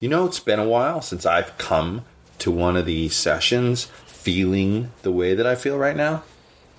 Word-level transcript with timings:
You 0.00 0.08
know, 0.08 0.24
it's 0.24 0.40
been 0.40 0.58
a 0.58 0.66
while 0.66 1.02
since 1.02 1.26
I've 1.26 1.58
come 1.58 2.06
to 2.38 2.50
one 2.50 2.74
of 2.74 2.86
these 2.86 3.14
sessions 3.14 3.84
feeling 4.06 4.92
the 5.02 5.12
way 5.12 5.34
that 5.34 5.46
I 5.46 5.54
feel 5.54 5.76
right 5.76 5.94
now. 5.94 6.22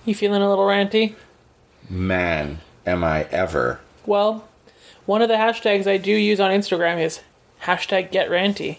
You 0.04 0.12
feeling 0.12 0.42
a 0.42 0.48
little 0.48 0.64
ranty? 0.64 1.14
Man, 1.88 2.58
am 2.84 3.04
I 3.04 3.28
ever. 3.30 3.78
Well, 4.04 4.48
one 5.06 5.22
of 5.22 5.28
the 5.28 5.36
hashtags 5.36 5.86
I 5.86 5.98
do 5.98 6.10
use 6.10 6.40
on 6.40 6.50
Instagram 6.50 7.00
is 7.00 7.20
hashtag 7.62 8.10
get 8.10 8.28
ranty. 8.28 8.78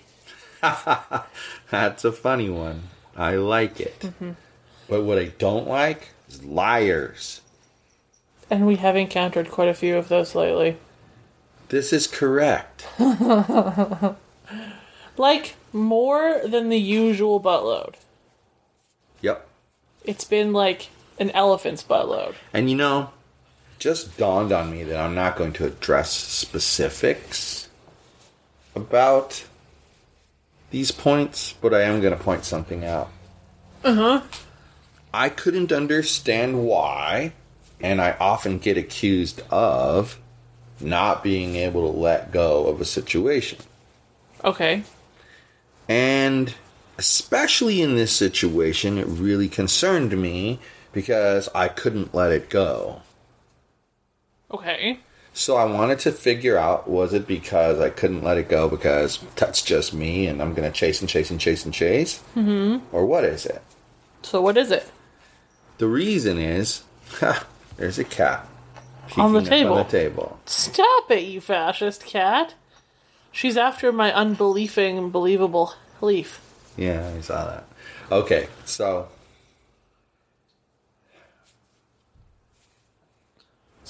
That's 1.72 2.04
a 2.04 2.12
funny 2.12 2.50
one. 2.50 2.90
I 3.16 3.36
like 3.36 3.80
it. 3.80 3.98
Mm-hmm. 4.02 4.32
But 4.90 5.04
what 5.04 5.20
I 5.20 5.28
don't 5.38 5.70
like 5.70 6.10
is 6.28 6.44
liars. 6.44 7.40
And 8.50 8.68
we 8.68 8.76
have 8.76 8.98
encountered 8.98 9.50
quite 9.50 9.70
a 9.70 9.74
few 9.74 9.96
of 9.96 10.10
those 10.10 10.36
lately. 10.36 10.76
This 11.70 11.94
is 11.94 12.08
correct. 12.08 12.86
Like, 15.18 15.56
more 15.72 16.42
than 16.46 16.70
the 16.70 16.80
usual 16.80 17.40
buttload. 17.40 17.96
Yep. 19.22 19.48
It's 20.04 20.26
been 20.26 20.54
like 20.54 20.90
an 21.20 21.32
elephant's 21.32 21.84
buttload. 21.84 22.36
And 22.52 22.70
you 22.70 22.76
know, 22.76 23.12
just 23.80 24.18
dawned 24.18 24.52
on 24.52 24.72
me 24.72 24.84
that 24.84 25.00
I'm 25.00 25.16
not 25.16 25.36
going 25.36 25.54
to 25.54 25.66
address 25.66 26.12
specifics 26.12 27.70
about 28.76 29.46
these 30.72 30.92
points, 30.92 31.54
but 31.62 31.74
I 31.74 31.82
am 31.82 32.02
going 32.02 32.18
to 32.18 32.24
point 32.24 32.46
something 32.46 32.84
out. 32.84 33.10
Uh 33.84 33.94
huh. 33.94 34.22
I 35.14 35.30
couldn't 35.30 35.72
understand 35.72 36.64
why, 36.64 37.34
and 37.80 38.02
I 38.02 38.16
often 38.20 38.58
get 38.58 38.78
accused 38.78 39.42
of 39.52 40.20
not 40.80 41.24
being 41.24 41.56
able 41.56 41.92
to 41.92 41.98
let 41.98 42.32
go 42.32 42.68
of 42.68 42.82
a 42.82 42.86
situation. 42.86 43.60
Okay. 44.44 44.84
And 45.88 46.54
especially 46.98 47.82
in 47.82 47.96
this 47.96 48.16
situation, 48.16 48.98
it 48.98 49.08
really 49.08 49.50
concerned 49.50 50.20
me 50.20 50.60
because 50.92 51.50
I 51.54 51.68
couldn't 51.68 52.14
let 52.14 52.32
it 52.32 52.50
go. 52.50 53.02
Okay. 54.52 55.00
So 55.34 55.58
I 55.58 55.66
wanted 55.66 55.98
to 56.00 56.12
figure 56.12 56.58
out 56.58 56.88
was 56.88 57.12
it 57.14 57.28
because 57.28 57.80
I 57.80 57.90
couldn't 57.90 58.24
let 58.24 58.38
it 58.38 58.50
go 58.50 58.70
because 58.70 59.20
that's 59.36 59.64
just 59.64 59.94
me 59.94 60.28
and 60.28 60.42
I'm 60.42 60.54
going 60.54 60.72
to 60.72 60.78
chase 60.78 61.02
and 61.02 61.10
chase 61.10 61.32
and 61.32 61.40
chase 61.40 61.66
and 61.66 61.74
chase? 61.74 62.22
Mm-hmm. 62.36 62.86
Or 62.96 63.06
what 63.06 63.26
is 63.26 63.46
it? 63.46 63.62
So 64.22 64.42
what 64.42 64.58
is 64.58 64.70
it? 64.72 64.90
The 65.80 65.88
reason 65.88 66.38
is 66.38 66.84
ha, 67.14 67.46
there's 67.78 67.98
a 67.98 68.04
cat 68.04 68.48
On 69.18 69.34
the 69.34 69.42
table. 69.42 69.74
On 69.74 69.78
the 69.84 69.90
table. 69.92 70.40
Stop 70.46 71.10
it, 71.10 71.24
you 71.24 71.42
fascist 71.42 72.06
cat. 72.06 72.54
She's 73.34 73.58
after 73.58 73.92
my 73.92 74.14
unbelieving, 74.14 75.10
believable 75.10 75.74
leaf. 76.00 76.40
Yeah, 76.78 77.12
I 77.18 77.20
saw 77.20 77.46
that. 77.48 77.66
Okay, 78.12 78.48
so 78.64 79.10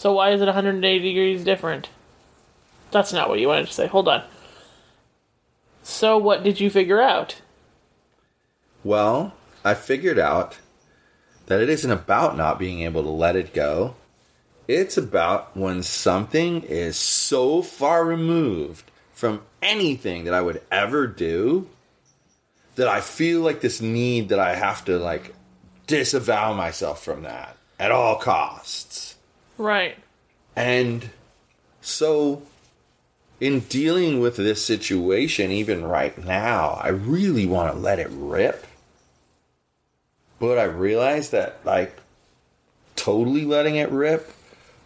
So 0.03 0.11
why 0.11 0.31
is 0.31 0.41
it 0.41 0.45
180 0.47 0.99
degrees 0.99 1.45
different? 1.45 1.87
That's 2.91 3.13
not 3.13 3.29
what 3.29 3.39
you 3.39 3.47
wanted 3.47 3.67
to 3.67 3.73
say. 3.73 3.87
Hold 3.87 4.09
on. 4.09 4.23
So 5.81 6.17
what 6.17 6.43
did 6.43 6.59
you 6.59 6.69
figure 6.69 7.01
out? 7.01 7.41
Well, 8.83 9.33
I 9.63 9.75
figured 9.75 10.19
out 10.19 10.57
that 11.45 11.61
it 11.61 11.69
isn't 11.69 11.89
about 11.89 12.35
not 12.35 12.59
being 12.59 12.81
able 12.81 13.03
to 13.03 13.09
let 13.09 13.37
it 13.37 13.53
go. 13.53 13.95
It's 14.67 14.97
about 14.97 15.55
when 15.55 15.83
something 15.83 16.63
is 16.63 16.97
so 16.97 17.61
far 17.61 18.03
removed 18.05 18.91
from 19.23 19.41
anything 19.61 20.25
that 20.25 20.33
I 20.33 20.41
would 20.41 20.61
ever 20.69 21.07
do 21.07 21.69
that 22.75 22.89
I 22.89 22.99
feel 22.99 23.39
like 23.39 23.61
this 23.61 23.79
need 23.79 24.27
that 24.27 24.39
I 24.39 24.53
have 24.53 24.83
to 24.83 24.99
like 24.99 25.33
disavow 25.87 26.51
myself 26.51 27.01
from 27.01 27.23
that 27.23 27.55
at 27.79 27.89
all 27.89 28.17
costs. 28.17 29.15
Right. 29.57 29.95
And 30.57 31.09
so, 31.79 32.41
in 33.39 33.61
dealing 33.61 34.19
with 34.19 34.35
this 34.35 34.65
situation, 34.65 35.51
even 35.51 35.85
right 35.85 36.21
now, 36.21 36.71
I 36.83 36.89
really 36.89 37.45
want 37.45 37.73
to 37.73 37.79
let 37.79 37.99
it 37.99 38.09
rip. 38.11 38.67
But 40.37 40.57
I 40.57 40.63
realize 40.63 41.29
that, 41.29 41.61
like, 41.63 41.95
totally 42.97 43.45
letting 43.45 43.77
it 43.77 43.89
rip 43.89 44.33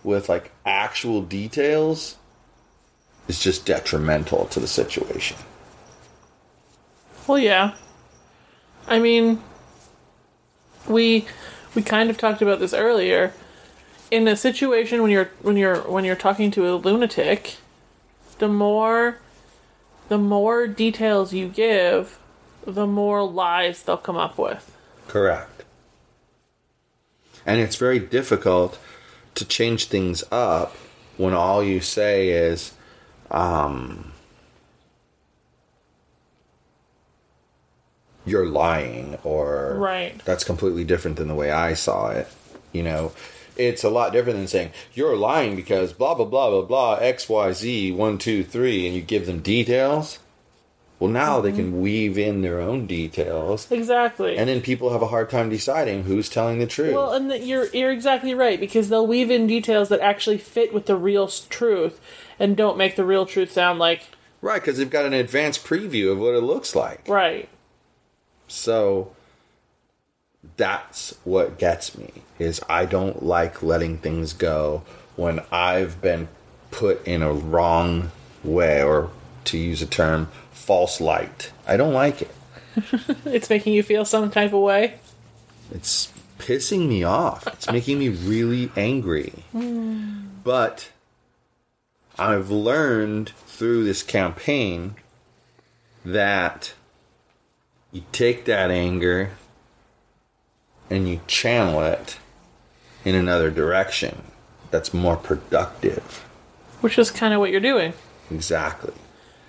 with, 0.03 0.29
like, 0.29 0.51
actual 0.63 1.23
details 1.23 2.17
is 3.27 3.39
just 3.39 3.65
detrimental 3.65 4.45
to 4.45 4.59
the 4.59 4.67
situation. 4.67 5.38
Well, 7.27 7.39
yeah. 7.39 7.75
I 8.88 8.99
mean, 8.99 9.41
we 10.88 11.25
we 11.75 11.81
kind 11.81 12.09
of 12.09 12.17
talked 12.17 12.41
about 12.41 12.59
this 12.59 12.73
earlier. 12.73 13.33
In 14.09 14.27
a 14.27 14.38
situation 14.38 15.01
when 15.01 15.11
you're 15.11 15.29
when 15.41 15.57
you're 15.57 15.81
when 15.81 16.05
you're 16.05 16.15
talking 16.15 16.51
to 16.51 16.67
a 16.67 16.75
lunatic, 16.75 17.57
the 18.39 18.47
more 18.47 19.19
the 20.07 20.17
more 20.17 20.67
details 20.67 21.33
you 21.33 21.49
give, 21.49 22.17
the 22.65 22.88
more 22.88 23.23
lies 23.23 23.83
they'll 23.83 23.97
come 23.97 24.15
up 24.15 24.38
with. 24.38 24.73
Correct. 25.07 25.65
And 27.45 27.59
it's 27.59 27.75
very 27.75 27.99
difficult 27.99 28.79
to 29.35 29.45
change 29.45 29.85
things 29.85 30.23
up 30.31 30.75
when 31.17 31.33
all 31.33 31.63
you 31.63 31.79
say 31.79 32.29
is, 32.29 32.73
um, 33.31 34.11
you're 38.25 38.45
lying, 38.47 39.17
or 39.23 39.75
Right. 39.77 40.19
that's 40.25 40.43
completely 40.43 40.83
different 40.83 41.17
than 41.17 41.27
the 41.27 41.35
way 41.35 41.51
I 41.51 41.73
saw 41.73 42.09
it. 42.09 42.27
You 42.73 42.83
know, 42.83 43.11
it's 43.55 43.83
a 43.83 43.89
lot 43.89 44.11
different 44.13 44.38
than 44.38 44.47
saying, 44.47 44.71
you're 44.93 45.15
lying 45.15 45.55
because 45.55 45.93
blah, 45.93 46.13
blah, 46.13 46.25
blah, 46.25 46.49
blah, 46.49 46.61
blah, 46.63 46.93
X, 46.95 47.29
Y, 47.29 47.51
Z, 47.53 47.91
one, 47.93 48.17
two, 48.17 48.43
three, 48.43 48.85
and 48.85 48.95
you 48.95 49.01
give 49.01 49.25
them 49.25 49.39
details. 49.39 50.19
Well, 50.99 51.11
now 51.11 51.41
they 51.41 51.51
can 51.51 51.67
mm-hmm. 51.67 51.81
weave 51.81 52.17
in 52.17 52.41
their 52.41 52.59
own 52.59 52.87
details 52.87 53.71
Exactly. 53.71 54.35
and 54.35 54.49
then 54.49 54.61
people 54.61 54.89
have 54.91 55.03
a 55.03 55.07
hard 55.07 55.29
time 55.29 55.47
deciding 55.49 56.03
who's 56.05 56.27
telling 56.27 56.57
the 56.57 56.65
truth. 56.65 56.95
Well, 56.95 57.13
and 57.13 57.29
that 57.29 57.45
you're 57.45 57.67
you're 57.67 57.91
exactly 57.91 58.33
right 58.33 58.59
because 58.59 58.89
they'll 58.89 59.05
weave 59.05 59.29
in 59.29 59.45
details 59.45 59.89
that 59.89 59.99
actually 59.99 60.39
fit 60.39 60.73
with 60.73 60.87
the 60.87 60.95
real 60.95 61.27
truth 61.27 62.01
and 62.39 62.57
don't 62.57 62.77
make 62.77 62.95
the 62.95 63.05
real 63.05 63.25
truth 63.27 63.51
sound 63.51 63.77
like 63.77 64.07
right, 64.41 64.59
because 64.61 64.77
they've 64.79 64.89
got 64.89 65.05
an 65.05 65.13
advanced 65.13 65.63
preview 65.63 66.11
of 66.11 66.17
what 66.19 66.33
it 66.33 66.41
looks 66.41 66.75
like. 66.75 67.07
right. 67.07 67.47
So 68.47 69.13
that's 70.55 71.15
what 71.25 71.59
gets 71.59 71.97
me 71.97 72.11
is 72.39 72.61
I 72.69 72.85
don't 72.85 73.23
like 73.23 73.61
letting 73.61 73.97
things 73.97 74.33
go 74.33 74.83
when 75.15 75.41
I've 75.51 76.01
been 76.01 76.27
put 76.71 77.05
in 77.05 77.21
a 77.21 77.33
wrong 77.33 78.11
way 78.43 78.81
or 78.81 79.11
to 79.45 79.57
use 79.57 79.81
a 79.81 79.85
term 79.87 80.29
false 80.67 80.99
light. 80.99 81.53
I 81.65 81.77
don't 81.77 81.93
like 81.93 82.21
it. 82.21 82.31
It's 83.25 83.49
making 83.49 83.73
you 83.73 83.81
feel 83.81 84.05
some 84.05 84.29
type 84.29 84.53
of 84.53 84.61
way. 84.61 84.99
It's 85.73 86.11
pissing 86.37 86.87
me 86.87 87.03
off. 87.03 87.47
It's 87.47 87.71
making 87.71 87.99
me 87.99 88.09
really 88.09 88.69
angry. 88.75 89.33
Hmm. 89.53 90.27
But 90.43 90.91
I've 92.19 92.51
learned 92.51 93.29
through 93.47 93.85
this 93.85 94.03
campaign 94.03 94.95
that 96.05 96.73
you 97.91 98.03
take 98.11 98.45
that 98.45 98.69
anger 98.69 99.31
and 100.89 101.07
you 101.07 101.21
channel 101.27 101.81
it 101.81 102.17
in 103.05 103.15
another 103.15 103.49
direction 103.49 104.23
that's 104.69 104.93
more 104.93 105.15
productive. 105.15 106.25
Which 106.81 106.99
is 106.99 107.09
kind 107.09 107.33
of 107.33 107.39
what 107.39 107.51
you're 107.51 107.59
doing. 107.59 107.93
Exactly. 108.29 108.93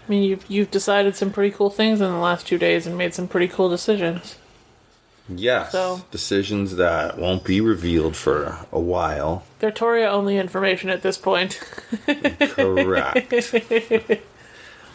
I 0.09 0.11
mean, 0.11 0.23
you've 0.23 0.51
you've 0.51 0.71
decided 0.71 1.17
some 1.17 1.31
pretty 1.31 1.55
cool 1.55 1.69
things 1.69 2.01
in 2.01 2.11
the 2.11 2.19
last 2.19 2.47
two 2.47 2.57
days 2.57 2.87
and 2.87 2.97
made 2.97 3.13
some 3.13 3.29
pretty 3.29 3.47
cool 3.49 3.69
decisions. 3.69 4.37
Yes. 5.29 5.73
So- 5.73 6.03
Decisions 6.11 6.77
that 6.77 7.19
won't 7.19 7.45
be 7.45 7.61
revealed 7.61 8.17
for 8.17 8.59
a 8.73 8.81
while. 8.81 9.45
They're 9.59 9.71
Torya 9.71 10.09
only 10.09 10.39
information 10.39 10.89
at 10.89 11.03
this 11.03 11.19
point. 11.19 11.61
Correct. 12.07 13.35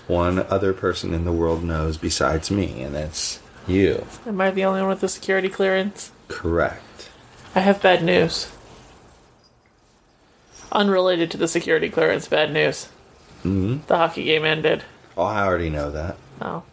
one 0.07 0.39
other 0.39 0.73
person 0.73 1.13
in 1.13 1.25
the 1.25 1.31
world 1.31 1.63
knows 1.63 1.97
besides 1.97 2.49
me, 2.49 2.81
and 2.81 2.95
that's 2.95 3.39
you. 3.67 4.07
Am 4.25 4.41
I 4.41 4.49
the 4.49 4.65
only 4.65 4.81
one 4.81 4.89
with 4.89 5.01
the 5.01 5.09
security 5.09 5.49
clearance? 5.49 6.11
Correct. 6.27 7.09
I 7.53 7.59
have 7.59 7.83
bad 7.83 8.03
news. 8.03 8.51
Unrelated 10.71 11.29
to 11.29 11.37
the 11.37 11.47
security 11.47 11.89
clearance, 11.89 12.27
bad 12.27 12.51
news. 12.51 12.89
Mm-hmm. 13.43 13.85
The 13.85 13.97
hockey 13.97 14.23
game 14.23 14.43
ended. 14.45 14.83
Oh, 15.17 15.23
I 15.23 15.45
already 15.45 15.69
know 15.69 15.91
that. 15.91 16.17
Oh. 16.41 16.63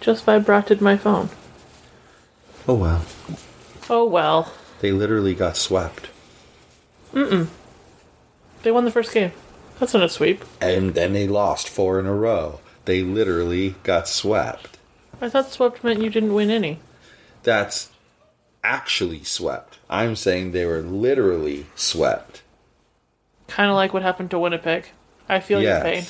Just 0.00 0.24
vibrated 0.24 0.80
my 0.80 0.96
phone. 0.96 1.28
Oh 2.66 2.74
well. 2.74 3.04
Oh 3.88 4.04
well. 4.04 4.52
They 4.80 4.92
literally 4.92 5.34
got 5.34 5.56
swept. 5.56 6.08
Mm-mm. 7.12 7.48
They 8.62 8.70
won 8.70 8.84
the 8.84 8.90
first 8.90 9.12
game. 9.12 9.32
That's 9.78 9.94
not 9.94 10.02
a 10.02 10.08
sweep. 10.08 10.44
And 10.60 10.94
then 10.94 11.12
they 11.12 11.26
lost 11.26 11.68
four 11.68 11.98
in 11.98 12.06
a 12.06 12.14
row. 12.14 12.60
They 12.84 13.02
literally 13.02 13.76
got 13.82 14.08
swept. 14.08 14.78
I 15.20 15.28
thought 15.28 15.50
swept 15.50 15.84
meant 15.84 16.02
you 16.02 16.10
didn't 16.10 16.34
win 16.34 16.50
any. 16.50 16.78
That's 17.42 17.90
actually 18.62 19.24
swept. 19.24 19.78
I'm 19.88 20.16
saying 20.16 20.52
they 20.52 20.66
were 20.66 20.80
literally 20.80 21.66
swept. 21.74 22.42
Kind 23.48 23.70
of 23.70 23.76
like 23.76 23.92
what 23.92 24.02
happened 24.02 24.30
to 24.30 24.38
Winnipeg. 24.38 24.86
I 25.28 25.40
feel 25.40 25.62
your 25.62 25.80
pain. 25.80 26.04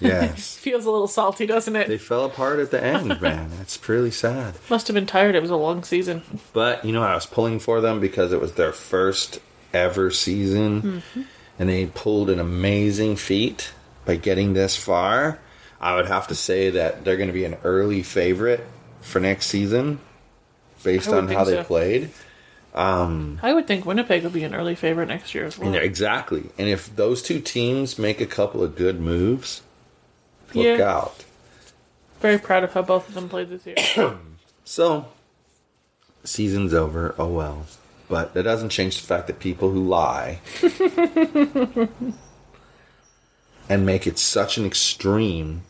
Yes. 0.00 0.56
Feels 0.60 0.86
a 0.86 0.90
little 0.90 1.08
salty, 1.08 1.46
doesn't 1.46 1.76
it? 1.76 1.88
they 1.88 1.98
fell 1.98 2.24
apart 2.24 2.58
at 2.58 2.70
the 2.70 2.82
end, 2.82 3.08
man. 3.20 3.50
That's 3.56 3.76
pretty 3.76 4.10
sad. 4.10 4.54
Must 4.68 4.86
have 4.88 4.94
been 4.94 5.06
tired. 5.06 5.34
It 5.34 5.42
was 5.42 5.50
a 5.50 5.56
long 5.56 5.84
season. 5.84 6.22
But 6.52 6.84
you 6.84 6.92
know, 6.92 7.02
I 7.02 7.14
was 7.14 7.26
pulling 7.26 7.58
for 7.58 7.80
them 7.80 8.00
because 8.00 8.32
it 8.32 8.40
was 8.40 8.54
their 8.54 8.72
first 8.72 9.40
ever 9.72 10.10
season, 10.10 10.82
mm-hmm. 10.82 11.22
and 11.58 11.68
they 11.68 11.86
pulled 11.86 12.30
an 12.30 12.38
amazing 12.38 13.16
feat 13.16 13.72
by 14.04 14.16
getting 14.16 14.54
this 14.54 14.76
far. 14.76 15.38
I 15.80 15.96
would 15.96 16.06
have 16.06 16.28
to 16.28 16.34
say 16.34 16.70
that 16.70 17.04
they're 17.04 17.16
going 17.16 17.28
to 17.28 17.34
be 17.34 17.44
an 17.44 17.56
early 17.64 18.02
favorite 18.02 18.66
for 19.00 19.18
next 19.20 19.46
season, 19.46 19.98
based 20.82 21.08
on 21.08 21.28
how 21.28 21.44
they 21.44 21.56
so. 21.56 21.64
played. 21.64 22.10
Um, 22.74 23.40
I 23.42 23.52
would 23.52 23.66
think 23.66 23.84
Winnipeg 23.84 24.22
would 24.22 24.32
be 24.32 24.44
an 24.44 24.54
early 24.54 24.74
favorite 24.74 25.06
next 25.06 25.34
year 25.34 25.44
as 25.44 25.58
well. 25.58 25.68
And 25.68 25.76
exactly, 25.76 26.50
and 26.58 26.68
if 26.68 26.94
those 26.94 27.22
two 27.22 27.40
teams 27.40 27.98
make 27.98 28.20
a 28.20 28.26
couple 28.26 28.62
of 28.62 28.76
good 28.76 29.00
moves, 29.00 29.62
look 30.54 30.78
Yeah. 30.78 30.88
out. 30.96 31.24
Very 32.20 32.38
proud 32.38 32.64
of 32.64 32.72
how 32.74 32.82
both 32.82 33.08
of 33.08 33.14
them 33.14 33.28
played 33.28 33.48
this 33.50 33.66
year. 33.66 34.16
So, 34.64 35.06
season's 36.22 36.72
over. 36.72 37.14
Oh 37.18 37.26
well. 37.26 37.66
But 38.08 38.34
that 38.34 38.44
doesn't 38.44 38.68
change 38.68 39.00
the 39.00 39.06
fact 39.06 39.26
that 39.26 39.40
people 39.40 39.70
who 39.70 39.82
lie 39.84 40.38
and 43.68 43.86
make 43.86 44.06
it 44.06 44.18
such 44.18 44.58
an 44.58 44.64
extreme. 44.66 45.62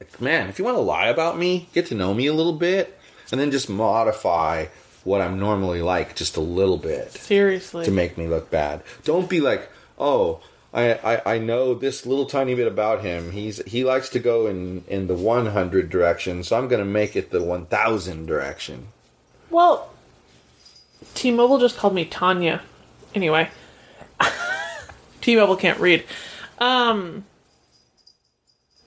Like, 0.00 0.20
man, 0.20 0.48
if 0.48 0.58
you 0.58 0.64
want 0.64 0.76
to 0.76 0.80
lie 0.82 1.08
about 1.08 1.38
me, 1.38 1.68
get 1.72 1.86
to 1.86 1.94
know 1.94 2.14
me 2.14 2.26
a 2.26 2.32
little 2.34 2.52
bit, 2.52 2.98
and 3.32 3.40
then 3.40 3.50
just 3.50 3.68
modify 3.68 4.66
what 5.04 5.20
I'm 5.20 5.38
normally 5.38 5.82
like 5.82 6.14
just 6.16 6.36
a 6.36 6.40
little 6.40 6.76
bit 6.78 7.12
Seriously. 7.12 7.84
to 7.84 7.90
make 7.90 8.16
me 8.18 8.26
look 8.26 8.50
bad. 8.50 8.82
Don't 9.04 9.28
be 9.28 9.40
like, 9.40 9.68
oh, 9.98 10.40
I, 10.72 10.92
I, 10.92 11.34
I 11.34 11.38
know 11.38 11.74
this 11.74 12.04
little 12.04 12.26
tiny 12.26 12.54
bit 12.54 12.66
about 12.66 13.02
him. 13.02 13.32
He's 13.32 13.62
he 13.64 13.84
likes 13.84 14.08
to 14.10 14.18
go 14.18 14.46
in, 14.46 14.84
in 14.86 15.06
the 15.06 15.14
100 15.14 15.88
direction, 15.88 16.44
so 16.44 16.58
I'm 16.58 16.68
going 16.68 16.80
to 16.80 16.90
make 16.90 17.16
it 17.16 17.30
the 17.30 17.42
1000 17.42 18.26
direction. 18.26 18.88
Well, 19.50 19.90
T-Mobile 21.14 21.58
just 21.58 21.78
called 21.78 21.94
me 21.94 22.04
Tanya. 22.04 22.60
Anyway, 23.14 23.48
T-Mobile 25.22 25.56
can't 25.56 25.80
read. 25.80 26.04
Um, 26.58 27.24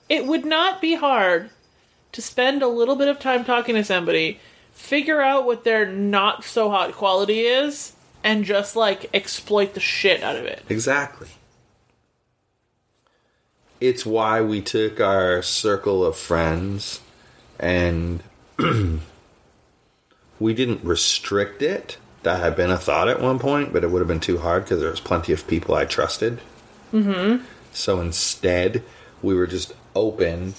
it 0.08 0.26
would 0.26 0.44
not 0.44 0.80
be 0.80 0.94
hard 0.94 1.50
to 2.12 2.22
spend 2.22 2.62
a 2.62 2.68
little 2.68 2.94
bit 2.96 3.08
of 3.08 3.18
time 3.18 3.44
talking 3.44 3.74
to 3.74 3.82
somebody, 3.82 4.38
figure 4.72 5.20
out 5.20 5.46
what 5.46 5.64
their 5.64 5.86
not 5.86 6.44
so 6.44 6.70
hot 6.70 6.92
quality 6.92 7.40
is, 7.40 7.94
and 8.22 8.44
just 8.44 8.76
like 8.76 9.10
exploit 9.12 9.74
the 9.74 9.80
shit 9.80 10.22
out 10.22 10.36
of 10.36 10.44
it. 10.44 10.62
Exactly. 10.68 11.28
It's 13.82 14.06
why 14.06 14.40
we 14.40 14.60
took 14.60 15.00
our 15.00 15.42
circle 15.42 16.04
of 16.04 16.16
friends 16.16 17.00
and 17.58 18.22
we 20.38 20.54
didn't 20.54 20.84
restrict 20.84 21.62
it. 21.62 21.98
That 22.22 22.38
had 22.38 22.54
been 22.54 22.70
a 22.70 22.78
thought 22.78 23.08
at 23.08 23.20
one 23.20 23.40
point, 23.40 23.72
but 23.72 23.82
it 23.82 23.90
would 23.90 23.98
have 23.98 24.06
been 24.06 24.20
too 24.20 24.38
hard 24.38 24.62
because 24.62 24.78
there 24.78 24.88
was 24.92 25.00
plenty 25.00 25.32
of 25.32 25.48
people 25.48 25.74
I 25.74 25.84
trusted. 25.84 26.40
Mm-hmm. 26.92 27.44
So 27.72 28.00
instead, 28.00 28.84
we 29.20 29.34
were 29.34 29.48
just 29.48 29.74
open 29.96 30.54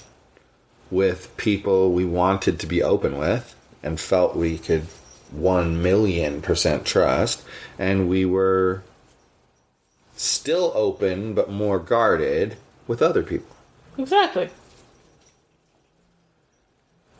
with 0.91 1.35
people 1.37 1.93
we 1.93 2.03
wanted 2.03 2.59
to 2.59 2.67
be 2.67 2.83
open 2.83 3.17
with 3.17 3.55
and 3.81 4.01
felt 4.01 4.35
we 4.35 4.57
could 4.57 4.87
one 5.31 5.81
million 5.81 6.41
percent 6.41 6.85
trust, 6.85 7.41
and 7.79 8.09
we 8.09 8.25
were 8.25 8.83
still 10.13 10.73
open 10.75 11.33
but 11.33 11.49
more 11.49 11.79
guarded 11.79 12.57
with 12.87 13.01
other 13.01 13.23
people. 13.23 13.55
Exactly. 13.97 14.49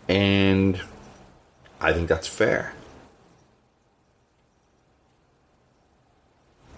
And 0.07 0.81
I 1.80 1.94
think 1.94 2.10
that's 2.10 2.27
fair. 2.27 2.74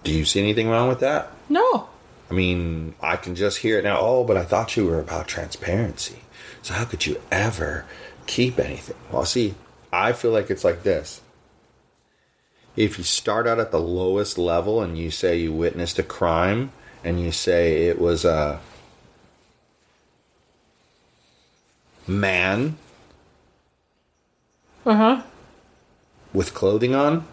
Do 0.04 0.12
you 0.12 0.24
see 0.24 0.40
anything 0.40 0.68
wrong 0.68 0.88
with 0.88 1.00
that? 1.00 1.32
No. 1.48 1.88
I 2.30 2.34
mean, 2.34 2.94
I 3.00 3.16
can 3.16 3.34
just 3.34 3.58
hear 3.58 3.78
it 3.78 3.84
now. 3.84 3.98
Oh, 4.00 4.24
but 4.24 4.36
I 4.36 4.44
thought 4.44 4.76
you 4.76 4.86
were 4.86 5.00
about 5.00 5.28
transparency. 5.28 6.20
So 6.62 6.74
how 6.74 6.84
could 6.84 7.06
you 7.06 7.20
ever 7.30 7.84
keep 8.26 8.58
anything? 8.58 8.96
Well, 9.10 9.24
see, 9.24 9.54
I 9.92 10.12
feel 10.12 10.30
like 10.30 10.50
it's 10.50 10.64
like 10.64 10.82
this. 10.82 11.20
If 12.76 12.98
you 12.98 13.04
start 13.04 13.46
out 13.46 13.58
at 13.58 13.70
the 13.70 13.80
lowest 13.80 14.38
level 14.38 14.82
and 14.82 14.98
you 14.98 15.10
say 15.10 15.38
you 15.38 15.52
witnessed 15.52 15.98
a 15.98 16.02
crime 16.02 16.72
and 17.02 17.20
you 17.20 17.32
say 17.32 17.86
it 17.86 18.00
was 18.00 18.24
a 18.24 18.60
man 22.06 22.76
Uh 24.84 24.94
huh. 24.94 25.22
with 26.32 26.54
clothing 26.54 26.94
on, 26.94 27.26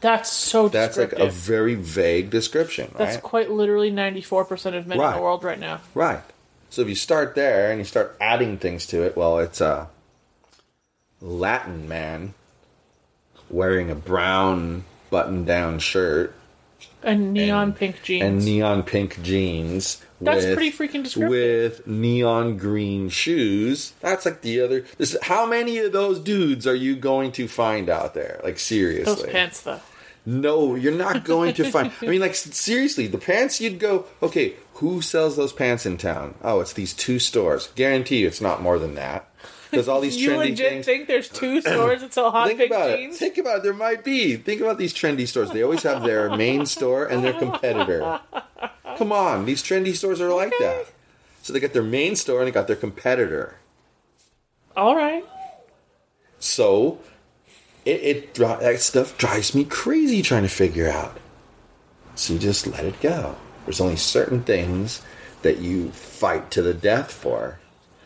That's 0.00 0.30
so 0.32 0.68
that's 0.68 0.96
like 0.96 1.12
a 1.12 1.28
very 1.28 1.74
vague 1.74 2.30
description, 2.30 2.92
That's 2.96 3.16
right? 3.16 3.22
quite 3.22 3.50
literally 3.50 3.90
ninety-four 3.90 4.44
percent 4.44 4.76
of 4.76 4.86
men 4.86 5.00
in 5.00 5.12
the 5.12 5.20
world 5.22 5.44
right 5.44 5.58
now. 5.58 5.80
Right. 5.94 6.22
So 6.70 6.80
if 6.82 6.88
you 6.88 6.94
start 6.94 7.34
there 7.34 7.70
and 7.70 7.78
you 7.78 7.84
start 7.84 8.16
adding 8.20 8.56
things 8.56 8.86
to 8.86 9.02
it, 9.02 9.14
well, 9.16 9.38
it's 9.38 9.60
a 9.60 9.88
Latin 11.20 11.86
man 11.86 12.32
wearing 13.50 13.90
a 13.90 13.94
brown 13.94 14.84
button-down 15.10 15.78
shirt 15.80 16.34
And 17.02 17.34
neon 17.34 17.64
And- 17.64 17.76
pink 17.76 18.02
jeans. 18.02 18.22
and 18.24 18.44
neon 18.44 18.82
pink 18.84 19.22
jeans. 19.22 20.00
That's 20.24 20.44
with, 20.44 20.54
pretty 20.54 20.72
freaking 20.76 21.04
descriptive. 21.04 21.30
With 21.30 21.86
neon 21.86 22.56
green 22.56 23.08
shoes. 23.08 23.92
That's 24.00 24.24
like 24.24 24.42
the 24.42 24.60
other. 24.60 24.84
This, 24.98 25.16
how 25.22 25.46
many 25.46 25.78
of 25.78 25.92
those 25.92 26.20
dudes 26.20 26.66
are 26.66 26.74
you 26.74 26.96
going 26.96 27.32
to 27.32 27.48
find 27.48 27.88
out 27.88 28.14
there? 28.14 28.40
Like 28.44 28.58
seriously, 28.58 29.04
Those 29.14 29.26
pants, 29.26 29.60
though. 29.62 29.80
No, 30.24 30.76
you're 30.76 30.92
not 30.92 31.24
going 31.24 31.54
to 31.54 31.70
find. 31.70 31.90
I 32.00 32.06
mean, 32.06 32.20
like 32.20 32.34
seriously, 32.34 33.06
the 33.08 33.18
pants 33.18 33.60
you'd 33.60 33.78
go. 33.80 34.06
Okay, 34.22 34.54
who 34.74 35.02
sells 35.02 35.36
those 35.36 35.52
pants 35.52 35.84
in 35.84 35.96
town? 35.98 36.34
Oh, 36.42 36.60
it's 36.60 36.72
these 36.72 36.94
two 36.94 37.18
stores. 37.18 37.68
Guarantee 37.74 38.18
you, 38.18 38.28
it's 38.28 38.40
not 38.40 38.62
more 38.62 38.78
than 38.78 38.94
that. 38.94 39.28
Because 39.70 39.88
all 39.88 40.00
these 40.00 40.16
You 40.20 40.36
legit 40.36 40.58
things. 40.70 40.86
think 40.86 41.08
there's 41.08 41.28
two 41.28 41.60
stores 41.60 42.02
that 42.02 42.12
sell 42.12 42.30
hot 42.30 42.46
Think 42.46 42.60
pink 42.60 42.70
about 42.70 42.96
jeans? 42.98 43.16
it. 43.16 43.18
Think 43.18 43.38
about 43.38 43.58
it. 43.58 43.62
There 43.64 43.72
might 43.72 44.04
be. 44.04 44.36
Think 44.36 44.60
about 44.60 44.78
these 44.78 44.92
trendy 44.92 45.26
stores. 45.26 45.50
They 45.50 45.62
always 45.62 45.82
have 45.82 46.02
their 46.04 46.36
main 46.36 46.66
store 46.66 47.06
and 47.06 47.24
their 47.24 47.32
competitor. 47.32 48.20
Come 49.02 49.10
on, 49.10 49.46
these 49.46 49.64
trendy 49.64 49.96
stores 49.96 50.20
are 50.20 50.32
like 50.32 50.52
that. 50.60 50.86
So 51.42 51.52
they 51.52 51.58
got 51.58 51.72
their 51.72 51.82
main 51.82 52.14
store 52.14 52.38
and 52.38 52.46
they 52.46 52.52
got 52.52 52.68
their 52.68 52.76
competitor. 52.76 53.56
All 54.76 54.94
right. 54.94 55.24
So 56.38 57.00
it, 57.84 58.00
it 58.00 58.34
that 58.34 58.80
stuff 58.80 59.18
drives 59.18 59.56
me 59.56 59.64
crazy 59.64 60.22
trying 60.22 60.44
to 60.44 60.48
figure 60.48 60.88
out. 60.88 61.18
So 62.14 62.34
you 62.34 62.38
just 62.38 62.68
let 62.68 62.84
it 62.84 63.00
go. 63.00 63.34
There's 63.64 63.80
only 63.80 63.96
certain 63.96 64.44
things 64.44 65.02
that 65.42 65.58
you 65.58 65.90
fight 65.90 66.52
to 66.52 66.62
the 66.62 66.72
death 66.72 67.10
for. 67.10 67.58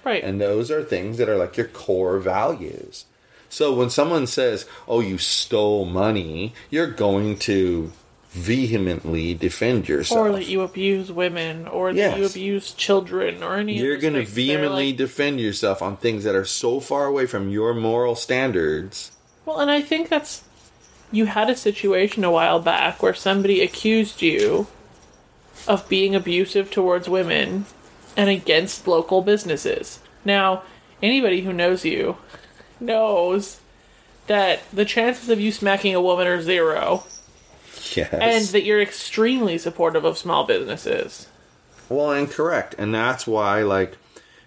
Right. 0.02 0.24
And 0.24 0.40
those 0.40 0.70
are 0.70 0.82
things 0.82 1.18
that 1.18 1.28
are 1.28 1.36
like 1.36 1.58
your 1.58 1.68
core 1.68 2.18
values. 2.20 3.04
So 3.50 3.74
when 3.74 3.90
someone 3.90 4.26
says, 4.26 4.64
"Oh, 4.88 5.00
you 5.00 5.18
stole 5.18 5.84
money," 5.84 6.54
you're 6.70 6.90
going 6.90 7.38
to 7.40 7.92
vehemently 8.36 9.34
defend 9.34 9.88
yourself. 9.88 10.28
or 10.28 10.32
that 10.32 10.46
you 10.46 10.60
abuse 10.60 11.10
women, 11.10 11.66
or 11.66 11.92
that 11.92 12.18
you 12.18 12.26
abuse 12.26 12.72
children, 12.72 13.42
or 13.42 13.56
any. 13.56 13.78
you're 13.78 13.96
going 13.96 14.12
to 14.12 14.20
those 14.20 14.28
things. 14.28 14.36
They're 14.36 14.56
vehemently 14.58 14.86
like- 14.88 14.96
defend 14.96 15.40
yourself 15.40 15.80
on 15.82 15.96
things 15.96 16.24
that 16.24 16.34
are 16.34 16.44
so 16.44 16.78
far 16.80 17.06
away 17.06 17.26
from 17.26 17.48
your 17.50 17.74
moral 17.74 18.14
standards. 18.14 19.12
well, 19.44 19.58
and 19.58 19.70
I 19.70 19.80
think 19.80 20.08
that's. 20.08 20.42
You 21.12 21.26
had 21.26 21.48
a 21.48 21.56
situation 21.56 22.24
a 22.24 22.32
while 22.32 22.58
back 22.58 23.00
where 23.00 23.14
somebody 23.14 23.62
accused 23.62 24.20
you 24.20 24.66
of 25.68 25.88
being 25.88 26.14
abusive 26.14 26.70
towards 26.70 27.08
women, 27.08 27.64
and 28.16 28.28
against 28.28 28.86
local 28.88 29.22
businesses. 29.22 30.00
Now, 30.24 30.62
anybody 31.02 31.42
who 31.42 31.52
knows 31.52 31.84
you 31.84 32.16
knows 32.80 33.60
that 34.26 34.60
the 34.72 34.84
chances 34.84 35.28
of 35.28 35.40
you 35.40 35.52
smacking 35.52 35.94
a 35.94 36.00
woman 36.00 36.26
are 36.26 36.42
zero, 36.42 37.04
Yes. 37.96 38.12
and 38.12 38.44
that 38.48 38.64
you're 38.64 38.80
extremely 38.80 39.58
supportive 39.58 40.04
of 40.04 40.18
small 40.18 40.44
businesses. 40.44 41.28
Well, 41.88 42.12
and 42.12 42.30
correct. 42.30 42.74
And 42.78 42.94
that's 42.94 43.26
why, 43.26 43.62
like, 43.62 43.96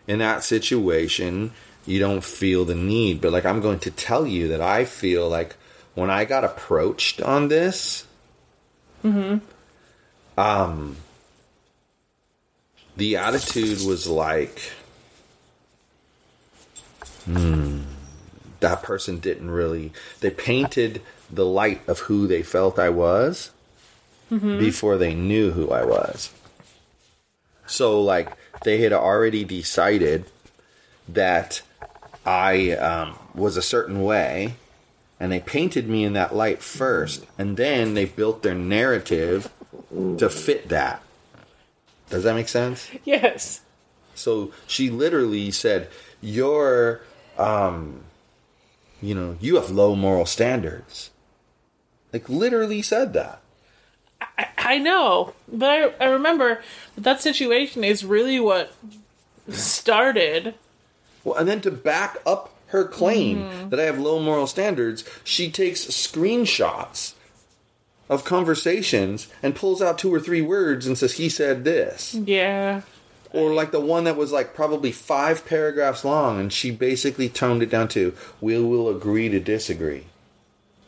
in 0.08 0.20
that 0.20 0.44
situation, 0.44 1.52
you 1.86 2.00
don't 2.00 2.24
feel 2.24 2.66
the 2.66 2.76
need. 2.76 3.22
But, 3.22 3.32
like, 3.32 3.46
I'm 3.46 3.62
going 3.62 3.80
to 3.80 3.92
tell 3.92 4.28
you 4.28 4.50
that 4.50 4.62
I 4.62 4.86
feel 4.86 5.30
like 5.30 5.56
when 5.96 6.10
I 6.10 6.26
got 6.26 6.44
approached 6.44 7.22
on 7.22 7.48
this, 7.48 8.06
hmm 9.02 9.38
um, 10.40 10.96
the 12.96 13.18
attitude 13.18 13.86
was 13.86 14.08
like, 14.08 14.72
hmm, 17.26 17.82
that 18.62 18.82
person 18.82 19.20
didn't 19.20 19.52
really, 19.52 19.92
they 20.22 20.30
painted 20.30 21.02
the 21.32 21.46
light 21.46 21.82
of 21.88 22.00
who 22.00 22.28
they 22.28 22.42
felt 22.42 22.80
I 22.80 22.90
was 22.90 23.52
before 24.30 24.98
they 24.98 25.14
knew 25.16 25.52
who 25.52 25.72
I 25.72 25.84
was. 25.84 26.32
So 27.66 28.02
like 28.02 28.30
they 28.64 28.80
had 28.82 28.94
already 28.94 29.44
decided 29.44 30.26
that 31.08 31.62
I 32.26 32.72
um, 32.74 33.18
was 33.34 33.58
a 33.58 33.62
certain 33.62 34.04
way, 34.04 34.56
and 35.20 35.32
they 35.32 35.40
painted 35.40 35.88
me 35.90 36.04
in 36.04 36.14
that 36.14 36.36
light 36.36 36.62
first, 36.62 37.26
and 37.38 37.58
then 37.58 37.94
they 37.94 38.06
built 38.06 38.44
their 38.44 38.56
narrative 38.56 39.50
to 40.18 40.30
fit 40.30 40.70
that. 40.70 41.02
Does 42.10 42.24
that 42.24 42.36
make 42.36 42.50
sense? 42.50 42.90
Yes. 43.04 43.62
So 44.16 44.52
she 44.68 44.90
literally 44.90 45.52
said, 45.52 45.90
"You're, 46.22 47.02
um, 47.38 48.02
you 49.02 49.16
know, 49.16 49.38
you 49.40 49.56
have 49.56 49.72
low 49.72 49.96
moral 49.96 50.26
standards." 50.26 51.12
Like 52.12 52.30
literally 52.30 52.82
said 52.82 53.14
that. 53.14 53.42
I, 54.22 54.48
I 54.58 54.78
know, 54.78 55.34
but 55.52 55.70
I, 55.70 56.06
I 56.06 56.08
remember 56.10 56.62
that, 56.96 57.04
that 57.04 57.22
situation 57.22 57.84
is 57.84 58.04
really 58.04 58.40
what 58.40 58.74
started. 59.50 60.56
Well, 61.24 61.36
and 61.36 61.48
then 61.48 61.62
to 61.62 61.72
back 61.72 62.18
up 62.26 62.54
her 62.68 62.86
claim 62.86 63.44
mm-hmm. 63.44 63.70
that 63.70 63.80
I 63.80 63.84
have 63.84 64.00
low 64.00 64.20
moral 64.20 64.48
standards, 64.48 65.04
she 65.24 65.50
takes 65.50 65.86
screenshots 65.86 67.14
of 68.10 68.26
conversations 68.26 69.28
and 69.44 69.56
pulls 69.56 69.82
out 69.82 70.00
two 70.00 70.14
or 70.14 70.20
three 70.20 70.42
words 70.42 70.88
and 70.88 70.98
says, 70.98 71.14
He 71.14 71.30
said 71.30 71.64
this. 71.64 72.14
Yeah. 72.16 72.82
Or 73.32 73.54
like 73.54 73.72
the 73.72 73.80
one 73.80 74.06
that 74.06 74.18
was 74.18 74.32
like 74.32 74.56
probably 74.56 74.92
five 74.92 75.46
paragraphs 75.46 76.04
long, 76.04 76.40
and 76.40 76.52
she 76.52 76.72
basically 76.72 77.30
toned 77.30 77.62
it 77.62 77.70
down 77.70 77.88
to, 77.90 78.16
We 78.42 78.60
will 78.60 78.90
agree 78.90 79.30
to 79.30 79.40
disagree. 79.40 80.06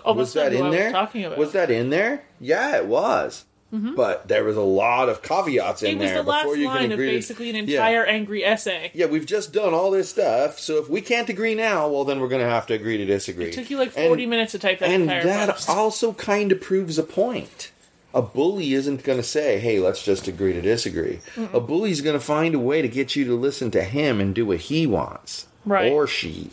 Oh, 0.06 0.14
Was 0.14 0.34
that 0.34 0.54
in 0.54 0.72
there? 0.72 0.86
Was 0.86 0.92
talking 0.94 1.26
about. 1.26 1.38
Was 1.38 1.52
that 1.54 1.70
in 1.72 1.90
there? 1.90 2.24
Yeah, 2.40 2.78
it 2.78 2.86
was. 2.86 3.46
Mm-hmm. 3.74 3.96
But 3.96 4.28
there 4.28 4.44
was 4.44 4.58
a 4.58 4.62
lot 4.62 5.08
of 5.08 5.22
caveats 5.22 5.82
in 5.82 5.98
there. 5.98 5.98
it 5.98 6.02
was 6.02 6.10
there 6.12 6.24
the 6.24 6.30
last 6.30 6.44
before 6.44 6.58
you 6.58 6.66
can 6.68 6.76
line 6.76 6.86
of 6.88 7.00
agree. 7.00 7.06
to- 7.12 7.16
basically 7.18 7.50
an 7.52 7.56
Yeah. 7.56 7.62
entire 7.78 8.06
angry 8.06 8.44
essay. 8.44 8.92
yeah, 8.94 9.06
we've 9.06 9.26
just 9.26 9.54
done 9.54 9.74
all 9.74 9.92
this 9.92 10.10
stuff, 10.10 10.60
so 10.60 10.78
if 10.78 10.90
we 10.90 11.00
can't 11.00 11.30
agree 11.30 11.56
now, 11.56 11.88
well, 11.88 12.04
then 12.04 12.20
we're 12.20 12.28
going 12.28 12.42
to 12.44 12.50
have 12.50 12.68
to 12.68 12.74
agree 12.74 12.98
to 12.98 13.06
disagree. 13.06 13.46
It 13.46 13.54
took 13.54 13.70
you 13.70 13.78
like 13.78 13.94
And- 13.96 14.08
40 14.08 14.26
minutes 14.26 14.52
to 14.52 14.60
type 14.60 14.80
that 14.80 14.90
and 14.90 15.08
that 15.10 15.50
post. 15.52 15.70
also 15.70 16.12
kind 16.12 16.52
of 16.52 16.60
proves 16.60 16.98
a 17.00 17.04
point. 17.04 17.72
A 18.14 18.22
bully 18.22 18.74
isn't 18.74 19.04
going 19.04 19.20
to 19.20 19.24
say, 19.24 19.58
"Hey, 19.60 19.80
let's 19.80 20.04
just 20.04 20.28
agree 20.28 20.52
to 20.52 20.60
disagree." 20.62 21.22
A 21.54 21.62
bully's 21.62 22.02
going 22.02 22.20
to 22.20 22.26
find 22.26 22.54
a 22.54 22.60
way 22.60 22.82
to 22.82 22.90
get 22.90 23.16
you 23.16 23.24
to 23.24 23.36
listen 23.36 23.72
to 23.72 23.84
him 23.84 24.20
and 24.20 24.36
do 24.36 24.46
what 24.46 24.58
he 24.60 24.86
wants, 24.86 25.48
Right. 25.66 25.90
Or 25.90 26.08
she. 26.08 26.50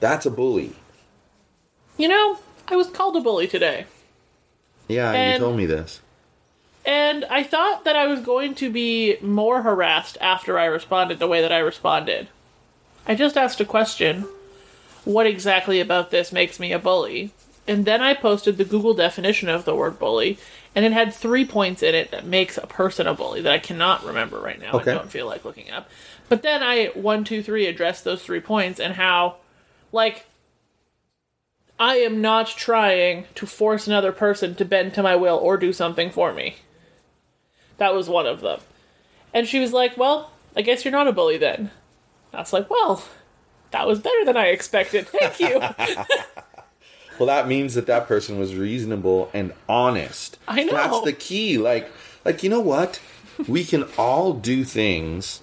That's 0.00 0.24
a 0.24 0.30
bully. 0.30 0.72
You 1.96 2.08
know, 2.08 2.38
I 2.68 2.76
was 2.76 2.88
called 2.88 3.16
a 3.16 3.20
bully 3.20 3.46
today. 3.46 3.86
Yeah, 4.88 5.32
you 5.32 5.38
told 5.38 5.56
me 5.56 5.66
this. 5.66 6.00
And 6.84 7.24
I 7.26 7.42
thought 7.42 7.84
that 7.84 7.96
I 7.96 8.06
was 8.06 8.20
going 8.20 8.54
to 8.56 8.70
be 8.70 9.16
more 9.22 9.62
harassed 9.62 10.18
after 10.20 10.58
I 10.58 10.66
responded 10.66 11.18
the 11.18 11.26
way 11.26 11.40
that 11.40 11.52
I 11.52 11.58
responded. 11.58 12.28
I 13.06 13.14
just 13.14 13.36
asked 13.36 13.60
a 13.60 13.64
question 13.64 14.26
What 15.04 15.26
exactly 15.26 15.80
about 15.80 16.10
this 16.10 16.32
makes 16.32 16.60
me 16.60 16.72
a 16.72 16.78
bully? 16.78 17.32
And 17.66 17.86
then 17.86 18.02
I 18.02 18.12
posted 18.12 18.58
the 18.58 18.64
Google 18.64 18.92
definition 18.92 19.48
of 19.48 19.64
the 19.64 19.74
word 19.74 19.98
bully, 19.98 20.38
and 20.74 20.84
it 20.84 20.92
had 20.92 21.14
three 21.14 21.46
points 21.46 21.82
in 21.82 21.94
it 21.94 22.10
that 22.10 22.26
makes 22.26 22.58
a 22.58 22.66
person 22.66 23.06
a 23.06 23.14
bully 23.14 23.40
that 23.40 23.52
I 23.52 23.58
cannot 23.58 24.04
remember 24.04 24.38
right 24.38 24.60
now. 24.60 24.72
Okay. 24.72 24.90
I 24.90 24.94
don't 24.94 25.10
feel 25.10 25.26
like 25.26 25.46
looking 25.46 25.70
up. 25.70 25.88
But 26.28 26.42
then 26.42 26.62
I, 26.62 26.86
one, 26.88 27.24
two, 27.24 27.42
three, 27.42 27.66
addressed 27.66 28.04
those 28.04 28.22
three 28.22 28.40
points 28.40 28.78
and 28.78 28.94
how, 28.94 29.36
like, 29.92 30.26
I 31.78 31.96
am 31.96 32.20
not 32.20 32.48
trying 32.48 33.26
to 33.34 33.46
force 33.46 33.86
another 33.86 34.12
person 34.12 34.54
to 34.56 34.64
bend 34.64 34.94
to 34.94 35.02
my 35.02 35.16
will 35.16 35.36
or 35.36 35.56
do 35.56 35.72
something 35.72 36.10
for 36.10 36.32
me. 36.32 36.56
That 37.78 37.94
was 37.94 38.08
one 38.08 38.26
of 38.26 38.40
them. 38.40 38.60
And 39.32 39.48
she 39.48 39.58
was 39.58 39.72
like, 39.72 39.96
Well, 39.96 40.30
I 40.56 40.62
guess 40.62 40.84
you're 40.84 40.92
not 40.92 41.08
a 41.08 41.12
bully 41.12 41.38
then. 41.38 41.70
I 42.32 42.40
was 42.40 42.52
like, 42.52 42.70
Well, 42.70 43.04
that 43.72 43.86
was 43.86 43.98
better 43.98 44.24
than 44.24 44.36
I 44.36 44.46
expected. 44.46 45.08
Thank 45.08 45.40
you. 45.40 45.60
Well, 47.16 47.28
that 47.28 47.46
means 47.46 47.74
that 47.74 47.86
that 47.86 48.08
person 48.08 48.40
was 48.40 48.56
reasonable 48.56 49.30
and 49.32 49.52
honest. 49.68 50.36
I 50.48 50.64
know. 50.64 50.72
That's 50.72 51.00
the 51.02 51.12
key. 51.12 51.58
Like, 51.58 51.88
like 52.24 52.42
you 52.42 52.50
know 52.50 52.58
what? 52.58 53.00
we 53.48 53.64
can 53.64 53.84
all 53.98 54.32
do 54.32 54.64
things 54.64 55.42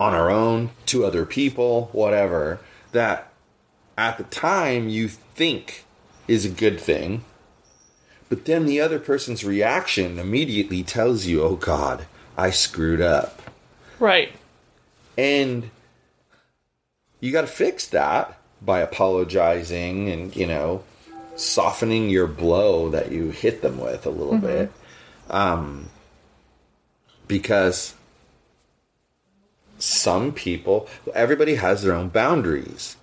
on 0.00 0.14
our 0.14 0.30
own 0.30 0.70
to 0.86 1.04
other 1.04 1.24
people, 1.24 1.88
whatever. 1.92 2.60
That 2.92 3.31
at 3.96 4.18
the 4.18 4.24
time 4.24 4.88
you 4.88 5.08
think 5.08 5.84
is 6.28 6.44
a 6.44 6.50
good 6.50 6.80
thing, 6.80 7.24
but 8.28 8.44
then 8.44 8.66
the 8.66 8.80
other 8.80 8.98
person's 8.98 9.44
reaction 9.44 10.18
immediately 10.18 10.82
tells 10.82 11.26
you, 11.26 11.42
"Oh 11.42 11.56
God, 11.56 12.06
I 12.36 12.50
screwed 12.50 13.00
up," 13.00 13.42
right. 13.98 14.32
and 15.18 15.70
you 17.20 17.32
got 17.32 17.42
to 17.42 17.46
fix 17.46 17.86
that 17.86 18.38
by 18.60 18.80
apologizing 18.80 20.08
and 20.08 20.34
you 20.34 20.46
know 20.46 20.82
softening 21.36 22.08
your 22.10 22.26
blow 22.26 22.88
that 22.90 23.10
you 23.10 23.30
hit 23.30 23.62
them 23.62 23.78
with 23.78 24.06
a 24.06 24.10
little 24.10 24.38
bit. 24.38 24.70
Um 25.30 25.88
because 27.28 27.94
some 29.78 30.32
people 30.32 30.88
everybody 31.14 31.54
has 31.54 31.82
their 31.82 31.94
own 31.94 32.08
boundaries 32.08 32.96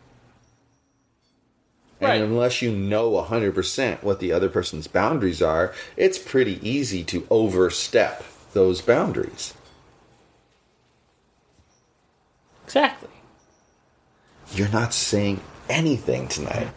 Right. 2.02 2.22
and 2.22 2.32
unless 2.32 2.62
you 2.62 2.72
know 2.72 3.12
100% 3.12 4.04
what 4.04 4.20
the 4.20 4.32
other 4.32 4.48
person's 4.50 4.88
boundaries 4.88 5.42
are 5.42 5.74
it's 5.98 6.18
pretty 6.18 6.60
easy 6.68 7.04
to 7.06 7.28
overstep 7.30 8.24
those 8.54 8.82
boundaries 8.82 9.54
Exactly. 12.70 13.10
You're 14.54 14.70
not 14.70 14.94
saying 14.94 15.42
anything 15.70 16.28
tonight. 16.28 16.70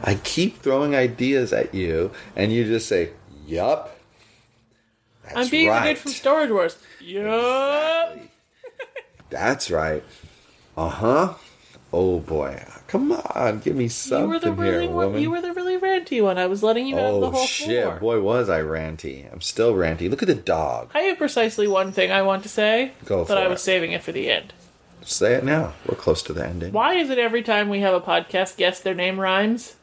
I 0.00 0.14
keep 0.14 0.58
throwing 0.62 0.94
ideas 0.94 1.52
at 1.52 1.74
you, 1.74 2.12
and 2.36 2.52
you 2.52 2.64
just 2.64 2.86
say, 2.86 3.10
Yup. 3.48 3.98
That's 5.24 5.36
I'm 5.36 5.48
being 5.48 5.66
right. 5.68 5.82
the 5.88 5.94
dude 5.94 5.98
from 5.98 6.12
Storage 6.12 6.50
Wars. 6.50 6.78
Yup. 7.00 8.12
Exactly. 8.12 8.30
That's 9.28 9.70
right. 9.72 10.04
Uh 10.76 10.88
huh. 10.88 11.34
Oh 11.92 12.20
boy. 12.20 12.62
Come 12.86 13.12
on, 13.12 13.60
give 13.60 13.76
me 13.76 13.88
You 14.06 14.26
were 14.26 14.38
the 14.38 14.52
really 14.52 14.86
here, 14.86 14.90
one, 14.90 15.06
woman. 15.06 15.22
you 15.22 15.30
were 15.30 15.40
the 15.40 15.52
really 15.52 15.78
ranty 15.78 16.22
one. 16.22 16.38
I 16.38 16.46
was 16.46 16.62
letting 16.62 16.86
you 16.86 16.96
have 16.96 17.04
the 17.14 17.20
oh, 17.20 17.20
whole 17.20 17.30
thing. 17.32 17.40
oh 17.42 17.46
shit, 17.46 17.84
floor. 17.84 17.96
boy, 18.00 18.20
was 18.20 18.48
I 18.48 18.60
ranty. 18.62 19.32
I'm 19.32 19.40
still 19.40 19.74
ranty. 19.74 20.10
Look 20.10 20.22
at 20.22 20.26
the 20.28 20.34
dog. 20.34 20.90
I 20.94 21.02
have 21.02 21.18
precisely 21.18 21.68
one 21.68 21.92
thing 21.92 22.10
I 22.10 22.22
want 22.22 22.42
to 22.44 22.48
say, 22.48 22.92
Go 23.04 23.24
but 23.24 23.38
I 23.38 23.46
was 23.48 23.60
it. 23.60 23.64
saving 23.64 23.92
it 23.92 24.02
for 24.02 24.12
the 24.12 24.30
end. 24.30 24.52
Say 25.02 25.34
it 25.34 25.44
now. 25.44 25.74
We're 25.86 25.94
close 25.96 26.22
to 26.24 26.32
the 26.32 26.44
ending. 26.46 26.72
Why 26.72 26.94
is 26.94 27.10
it 27.10 27.18
every 27.18 27.42
time 27.42 27.68
we 27.68 27.80
have 27.80 27.94
a 27.94 28.00
podcast 28.00 28.56
guest, 28.56 28.82
their 28.84 28.94
name 28.94 29.18
rhymes? 29.20 29.76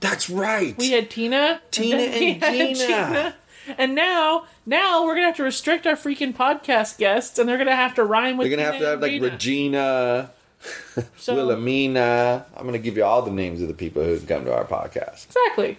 That's 0.00 0.30
right. 0.30 0.76
We 0.78 0.92
had 0.92 1.10
Tina, 1.10 1.60
Tina 1.70 1.96
and 2.02 2.42
had 2.42 2.76
Gina. 2.76 3.34
and 3.76 3.94
now, 3.94 4.46
now 4.64 5.04
we're 5.04 5.14
gonna 5.14 5.26
have 5.26 5.36
to 5.36 5.42
restrict 5.42 5.86
our 5.86 5.94
freaking 5.96 6.34
podcast 6.34 6.96
guests, 6.96 7.38
and 7.38 7.48
they're 7.48 7.58
gonna 7.58 7.76
have 7.76 7.94
to 7.96 8.04
rhyme 8.04 8.36
with. 8.36 8.48
You're 8.48 8.56
gonna 8.56 8.70
have 8.70 8.80
to 8.80 8.86
have 8.86 9.00
like 9.02 9.12
and 9.12 9.22
Regina, 9.24 10.30
So- 11.16 11.34
Wilhelmina. 11.34 12.44
I'm 12.56 12.66
gonna 12.66 12.78
give 12.78 12.96
you 12.96 13.04
all 13.04 13.22
the 13.22 13.30
names 13.30 13.62
of 13.62 13.68
the 13.68 13.74
people 13.74 14.02
who 14.04 14.18
come 14.20 14.44
to 14.44 14.54
our 14.54 14.64
podcast. 14.64 15.26
Exactly. 15.26 15.78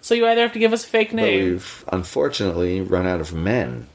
So 0.00 0.14
you 0.14 0.26
either 0.26 0.42
have 0.42 0.52
to 0.52 0.58
give 0.58 0.72
us 0.72 0.84
a 0.84 0.88
fake 0.88 1.10
But 1.10 1.16
name. 1.16 1.44
we've 1.44 1.84
unfortunately 1.88 2.80
run 2.80 3.06
out 3.06 3.20
of 3.20 3.32
men. 3.32 3.86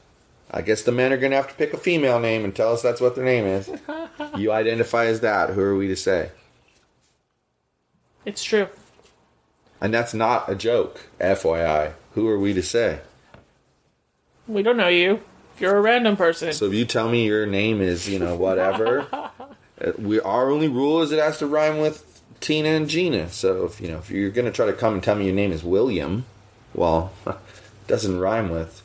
I 0.50 0.62
guess 0.62 0.82
the 0.82 0.90
men 0.92 1.12
are 1.12 1.16
gonna 1.16 1.36
have 1.36 1.48
to 1.48 1.54
pick 1.54 1.72
a 1.72 1.76
female 1.78 2.18
name 2.18 2.44
and 2.44 2.54
tell 2.54 2.72
us 2.72 2.82
that's 2.82 3.00
what 3.00 3.14
their 3.14 3.24
name 3.24 3.44
is. 3.46 3.70
you 4.36 4.50
identify 4.52 5.06
as 5.06 5.20
that. 5.20 5.50
Who 5.50 5.62
are 5.62 5.76
we 5.76 5.86
to 5.88 5.96
say? 5.96 6.30
It's 8.24 8.42
true. 8.44 8.68
And 9.80 9.94
that's 9.94 10.12
not 10.12 10.48
a 10.50 10.54
joke, 10.54 11.06
FYI. 11.20 11.92
Who 12.14 12.28
are 12.28 12.38
we 12.38 12.52
to 12.54 12.62
say? 12.62 13.00
We 14.46 14.62
don't 14.62 14.76
know 14.76 14.88
you. 14.88 15.22
You're 15.58 15.76
a 15.76 15.80
random 15.80 16.16
person. 16.16 16.52
So 16.52 16.66
if 16.66 16.74
you 16.74 16.84
tell 16.84 17.08
me 17.08 17.24
your 17.26 17.46
name 17.46 17.80
is, 17.80 18.08
you 18.08 18.18
know, 18.18 18.34
whatever, 18.34 19.06
we 19.98 20.20
our 20.20 20.50
only 20.50 20.68
rule 20.68 21.02
is 21.02 21.12
it 21.12 21.18
has 21.18 21.38
to 21.38 21.46
rhyme 21.46 21.78
with 21.78 22.20
Tina 22.40 22.68
and 22.70 22.88
Gina. 22.88 23.28
So 23.30 23.64
if 23.64 23.80
you 23.80 23.88
know 23.88 23.98
if 23.98 24.10
you're 24.10 24.30
gonna 24.30 24.52
try 24.52 24.66
to 24.66 24.72
come 24.72 24.94
and 24.94 25.02
tell 25.02 25.16
me 25.16 25.26
your 25.26 25.34
name 25.34 25.52
is 25.52 25.62
William, 25.64 26.24
well, 26.74 27.12
it 27.26 27.36
doesn't 27.86 28.18
rhyme 28.18 28.50
with 28.50 28.82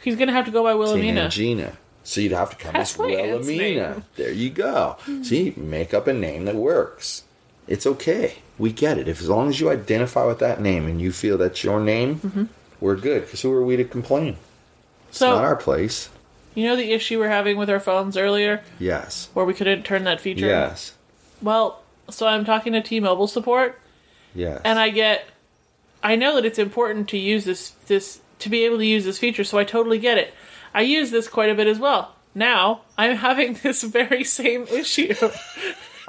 He's 0.00 0.16
gonna 0.16 0.32
have 0.32 0.44
to 0.44 0.50
go 0.50 0.62
by 0.62 0.70
Tina 0.72 0.78
Wilhelmina. 0.78 1.20
and 1.22 1.32
Gina. 1.32 1.72
So 2.04 2.20
you'd 2.20 2.32
have 2.32 2.50
to 2.50 2.56
come 2.56 2.72
That's 2.72 2.94
as 2.94 2.98
my 2.98 3.06
aunt's 3.06 3.46
Wilhelmina. 3.48 3.90
name. 3.94 4.04
There 4.16 4.32
you 4.32 4.50
go. 4.50 4.96
See, 5.22 5.52
make 5.56 5.92
up 5.92 6.06
a 6.06 6.12
name 6.14 6.44
that 6.46 6.54
works. 6.54 7.24
It's 7.66 7.86
okay. 7.86 8.36
We 8.56 8.72
get 8.72 8.96
it. 8.96 9.08
If 9.08 9.20
as 9.20 9.28
long 9.28 9.48
as 9.50 9.60
you 9.60 9.68
identify 9.70 10.24
with 10.24 10.38
that 10.38 10.60
name 10.60 10.86
and 10.86 11.00
you 11.02 11.12
feel 11.12 11.36
that's 11.36 11.62
your 11.62 11.80
name, 11.80 12.16
Mm-hmm. 12.20 12.44
we're 12.80 12.96
good. 12.96 13.22
Because 13.26 13.42
who 13.42 13.52
are 13.52 13.62
we 13.64 13.76
to 13.76 13.84
complain? 13.84 14.36
It's 15.10 15.18
So 15.18 15.30
not 15.34 15.44
our 15.44 15.54
place. 15.56 16.08
You 16.54 16.64
know 16.66 16.76
the 16.76 16.92
issue 16.92 17.18
we're 17.18 17.28
having 17.28 17.56
with 17.56 17.70
our 17.70 17.80
phones 17.80 18.16
earlier, 18.16 18.62
Yes. 18.78 19.28
where 19.34 19.44
we 19.44 19.54
couldn't 19.54 19.84
turn 19.84 20.04
that 20.04 20.20
feature. 20.20 20.46
Yes. 20.46 20.94
Well, 21.42 21.82
so 22.10 22.26
I'm 22.26 22.44
talking 22.44 22.72
to 22.72 22.80
T-Mobile 22.82 23.26
support, 23.28 23.80
Yes. 24.34 24.60
and 24.64 24.78
I 24.78 24.90
get, 24.90 25.24
I 26.02 26.16
know 26.16 26.34
that 26.36 26.44
it's 26.44 26.58
important 26.58 27.08
to 27.10 27.18
use 27.18 27.44
this 27.44 27.70
this 27.86 28.20
to 28.40 28.48
be 28.48 28.64
able 28.64 28.78
to 28.78 28.86
use 28.86 29.04
this 29.04 29.18
feature, 29.18 29.44
so 29.44 29.58
I 29.58 29.64
totally 29.64 29.98
get 29.98 30.16
it. 30.18 30.32
I 30.74 30.82
use 30.82 31.10
this 31.10 31.28
quite 31.28 31.50
a 31.50 31.54
bit 31.54 31.66
as 31.66 31.78
well. 31.78 32.14
Now 32.34 32.82
I'm 32.96 33.16
having 33.28 33.54
this 33.54 33.82
very 33.82 34.24
same 34.24 34.66
issue. 34.68 35.14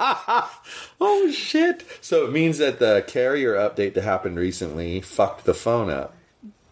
oh 0.00 1.30
shit! 1.30 1.84
So 2.00 2.24
it 2.24 2.32
means 2.32 2.58
that 2.58 2.78
the 2.78 3.04
carrier 3.06 3.54
update 3.54 3.94
that 3.94 4.04
happened 4.04 4.38
recently 4.38 5.00
fucked 5.02 5.44
the 5.44 5.52
phone 5.54 5.90
up. 5.90 6.14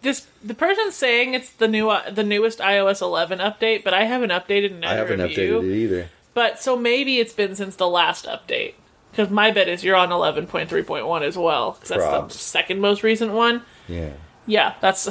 This 0.03 0.27
the 0.43 0.55
person's 0.55 0.95
saying 0.95 1.35
it's 1.35 1.51
the 1.51 1.69
new 1.69 1.91
uh, 1.91 2.11
the 2.11 2.25
newest 2.25 2.59
iOS 2.61 3.01
11 3.03 3.39
update, 3.39 3.85
but 3.85 3.95
I 3.95 4.05
haven't 4.05 4.31
updated 4.31 4.73
another 4.73 4.95
I 4.95 4.97
haven't 4.97 5.21
review. 5.21 5.61
updated 5.61 5.71
it 5.71 5.77
either. 5.77 6.09
But 6.35 6.61
so 6.61 6.77
maybe 6.77 7.19
it's 7.19 7.33
been 7.33 7.57
since 7.57 7.77
the 7.77 7.89
last 7.89 8.27
update. 8.27 8.75
Because 9.11 9.31
my 9.31 9.51
bet 9.51 9.69
is 9.69 9.83
you're 9.83 9.97
on 9.97 10.11
11.3.1 10.11 11.23
as 11.23 11.37
well. 11.37 11.73
Because 11.73 11.89
that's 11.89 12.03
Probs. 12.05 12.33
the 12.33 12.39
second 12.39 12.81
most 12.81 13.03
recent 13.03 13.33
one. 13.33 13.63
Yeah. 13.89 14.11
Yeah, 14.47 14.75
that's. 14.81 15.09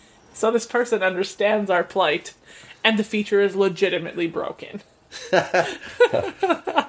so 0.32 0.50
this 0.50 0.66
person 0.66 1.02
understands 1.02 1.70
our 1.70 1.84
plight, 1.84 2.34
and 2.82 2.98
the 2.98 3.04
feature 3.04 3.40
is 3.40 3.54
legitimately 3.54 4.26
broken. 4.26 4.82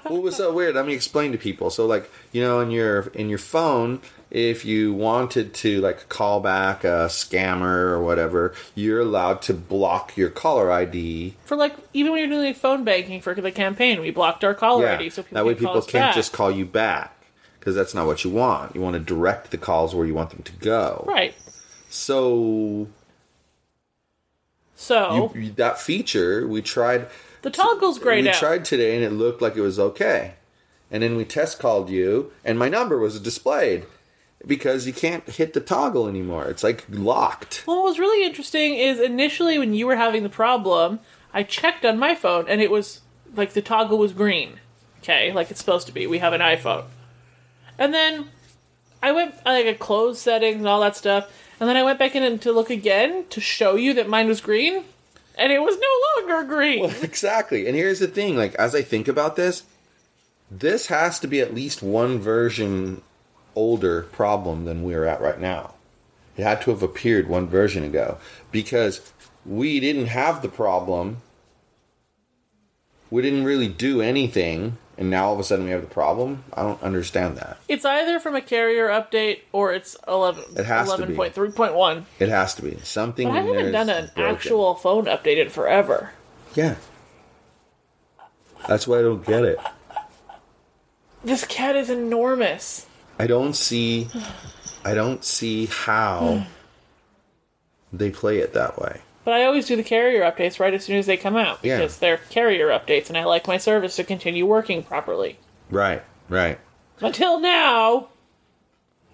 What 0.07 0.21
was 0.21 0.37
so 0.37 0.53
weird? 0.53 0.75
Let 0.75 0.85
me 0.85 0.93
explain 0.93 1.33
to 1.33 1.37
people. 1.37 1.69
So, 1.69 1.85
like, 1.85 2.09
you 2.31 2.41
know, 2.41 2.61
in 2.61 2.71
your 2.71 3.07
in 3.13 3.27
your 3.27 3.37
phone, 3.39 3.99
if 4.31 4.63
you 4.63 4.93
wanted 4.93 5.53
to 5.55 5.81
like 5.81 6.07
call 6.07 6.39
back 6.39 6.85
a 6.85 7.07
scammer 7.09 7.89
or 7.91 8.01
whatever, 8.01 8.53
you're 8.73 9.01
allowed 9.01 9.41
to 9.43 9.53
block 9.53 10.15
your 10.15 10.29
caller 10.29 10.71
ID. 10.71 11.35
For 11.43 11.57
like, 11.57 11.75
even 11.93 12.13
when 12.13 12.19
you're 12.21 12.29
doing 12.29 12.45
like 12.45 12.55
phone 12.55 12.85
banking 12.85 13.19
for 13.19 13.33
the 13.35 13.51
campaign, 13.51 13.99
we 13.99 14.11
blocked 14.11 14.45
our 14.45 14.53
caller 14.53 14.85
Yeah. 14.85 14.93
ID 14.97 15.09
so 15.09 15.23
people 15.23 15.35
that 15.35 15.45
way, 15.45 15.55
people 15.55 15.73
can't 15.81 15.91
back. 16.05 16.15
just 16.15 16.31
call 16.31 16.49
you 16.51 16.65
back 16.65 17.13
because 17.59 17.75
that's 17.75 17.93
not 17.93 18.05
what 18.07 18.23
you 18.23 18.29
want. 18.29 18.75
You 18.75 18.81
want 18.81 18.93
to 18.93 19.01
direct 19.01 19.51
the 19.51 19.57
calls 19.57 19.93
where 19.93 20.05
you 20.07 20.13
want 20.13 20.29
them 20.29 20.43
to 20.43 20.53
go. 20.53 21.03
Right. 21.05 21.35
So 21.89 22.87
So 24.75 25.31
you- 25.35 25.51
that 25.57 25.79
feature 25.81 26.47
we 26.47 26.61
tried. 26.61 27.07
The 27.41 27.49
toggle's 27.49 27.99
grayed 27.99 28.23
we 28.23 28.29
out. 28.29 28.35
tried 28.35 28.65
today 28.65 28.95
and 28.95 29.03
it 29.03 29.11
looked 29.11 29.41
like 29.41 29.55
it 29.55 29.61
was 29.61 29.79
okay. 29.79 30.33
And 30.89 31.03
then 31.03 31.15
we 31.15 31.25
test 31.25 31.59
called 31.59 31.89
you 31.89 32.31
and 32.43 32.57
my 32.57 32.69
number 32.69 32.97
was 32.97 33.19
displayed 33.19 33.85
because 34.45 34.87
you 34.87 34.93
can't 34.93 35.27
hit 35.27 35.53
the 35.53 35.59
toggle 35.59 36.07
anymore. 36.07 36.45
It's 36.45 36.63
like 36.63 36.85
locked. 36.89 37.63
Well, 37.67 37.77
what 37.77 37.89
was 37.89 37.99
really 37.99 38.25
interesting 38.25 38.75
is 38.75 38.99
initially 38.99 39.57
when 39.57 39.73
you 39.73 39.87
were 39.87 39.95
having 39.95 40.23
the 40.23 40.29
problem, 40.29 40.99
I 41.33 41.43
checked 41.43 41.85
on 41.85 41.99
my 41.99 42.15
phone 42.15 42.45
and 42.47 42.61
it 42.61 42.71
was 42.71 43.01
like 43.35 43.53
the 43.53 43.61
toggle 43.61 43.97
was 43.97 44.13
green. 44.13 44.59
Okay, 44.99 45.31
like 45.31 45.51
it's 45.51 45.59
supposed 45.59 45.87
to 45.87 45.93
be. 45.93 46.07
We 46.07 46.19
have 46.19 46.33
an 46.33 46.41
iPhone. 46.41 46.85
And 47.77 47.93
then 47.93 48.29
I 49.01 49.11
went 49.11 49.35
uh, 49.45 49.51
like 49.51 49.65
I 49.65 49.73
closed 49.73 50.19
settings 50.19 50.57
and 50.57 50.67
all 50.67 50.81
that 50.81 50.95
stuff, 50.95 51.31
and 51.59 51.69
then 51.69 51.77
I 51.77 51.83
went 51.83 51.99
back 51.99 52.15
in 52.15 52.39
to 52.39 52.51
look 52.51 52.69
again 52.69 53.25
to 53.29 53.39
show 53.39 53.75
you 53.75 53.93
that 53.93 54.09
mine 54.09 54.27
was 54.27 54.41
green, 54.41 54.83
and 55.37 55.51
it 55.51 55.59
was 55.59 55.77
no 55.77 56.23
longer 56.27 56.47
green. 56.47 56.81
Well, 56.81 57.03
exactly. 57.03 57.67
And 57.67 57.75
here's 57.75 57.99
the 57.99 58.07
thing, 58.07 58.35
like 58.35 58.55
as 58.55 58.75
I 58.75 58.81
think 58.81 59.07
about 59.07 59.35
this, 59.35 59.63
this 60.49 60.87
has 60.87 61.19
to 61.19 61.27
be 61.27 61.41
at 61.41 61.53
least 61.53 61.83
one 61.83 62.19
version 62.19 63.01
older 63.55 64.03
problem 64.03 64.65
than 64.65 64.83
we're 64.83 65.05
at 65.05 65.21
right 65.21 65.39
now. 65.39 65.73
It 66.37 66.43
had 66.43 66.61
to 66.61 66.71
have 66.71 66.83
appeared 66.83 67.27
one 67.27 67.47
version 67.47 67.83
ago 67.83 68.19
because 68.51 69.11
we 69.45 69.79
didn't 69.79 70.07
have 70.07 70.41
the 70.41 70.49
problem. 70.49 71.17
We 73.09 73.21
didn't 73.21 73.45
really 73.45 73.67
do 73.67 74.01
anything, 74.01 74.77
and 74.97 75.09
now 75.09 75.27
all 75.27 75.33
of 75.33 75.39
a 75.39 75.43
sudden 75.43 75.65
we 75.65 75.71
have 75.71 75.81
the 75.81 75.87
problem. 75.87 76.43
I 76.53 76.63
don't 76.63 76.81
understand 76.81 77.37
that. 77.37 77.57
It's 77.67 77.85
either 77.85 78.19
from 78.19 78.35
a 78.35 78.41
carrier 78.41 78.87
update 78.87 79.41
or 79.51 79.73
it's 79.73 79.95
11, 80.07 80.43
It 80.55 80.65
has 80.65 80.91
to 80.93 81.05
be. 81.05 81.13
11.3.1. 81.13 82.03
It 82.19 82.29
has 82.29 82.55
to 82.55 82.61
be 82.63 82.77
something. 82.83 83.27
But 83.27 83.37
I 83.37 83.41
haven't 83.41 83.71
done 83.71 83.89
an 83.89 84.11
broken. 84.15 84.35
actual 84.35 84.75
phone 84.75 85.05
update 85.05 85.37
in 85.37 85.49
forever. 85.49 86.11
Yeah. 86.55 86.75
That's 88.67 88.87
why 88.87 88.99
I 88.99 89.01
don't 89.03 89.25
get 89.25 89.43
it. 89.43 89.59
This 91.23 91.45
cat 91.45 91.75
is 91.75 91.89
enormous. 91.89 92.85
I 93.19 93.27
don't 93.27 93.55
see 93.55 94.07
I 94.85 94.93
don't 94.93 95.23
see 95.23 95.65
how 95.67 96.45
they 97.91 98.09
play 98.09 98.39
it 98.39 98.53
that 98.53 98.79
way. 98.79 99.01
But 99.27 99.33
I 99.33 99.43
always 99.43 99.67
do 99.67 99.75
the 99.75 99.83
carrier 99.83 100.21
updates 100.21 100.57
right 100.57 100.73
as 100.73 100.85
soon 100.85 100.95
as 100.95 101.05
they 101.05 101.17
come 101.17 101.35
out 101.35 101.59
Yeah. 101.61 101.79
because 101.79 101.97
they're 101.99 102.15
carrier 102.29 102.69
updates, 102.69 103.09
and 103.09 103.17
I 103.17 103.25
like 103.25 103.45
my 103.45 103.57
service 103.57 103.97
to 103.97 104.05
continue 104.05 104.45
working 104.45 104.83
properly. 104.83 105.37
Right, 105.69 106.01
right. 106.29 106.57
Until 107.01 107.37
now, 107.37 108.07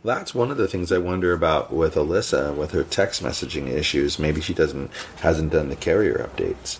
That's 0.06 0.36
one 0.36 0.52
of 0.52 0.58
the 0.58 0.67
things 0.67 0.91
I 0.91 0.99
wonder 0.99 1.34
about 1.34 1.73
with 1.73 1.95
Alyssa 1.95 2.56
with 2.56 2.73
her 2.73 2.84
text 2.84 3.23
messaging 3.23 3.69
issues. 3.69 4.19
Maybe 4.19 4.39
she 4.39 4.54
doesn't 4.54 4.91
hasn't 5.21 5.52
done 5.52 5.69
the 5.69 5.76
carrier 5.76 6.30
updates 6.30 6.78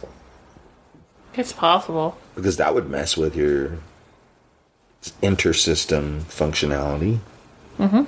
it's 1.34 1.54
possible. 1.54 2.16
because 2.36 2.58
that 2.58 2.76
would 2.76 2.88
mess 2.88 3.18
with 3.18 3.36
your 3.36 3.80
intersystem 5.24 6.20
functionality. 6.22 7.18
Mm-hmm. 7.80 8.04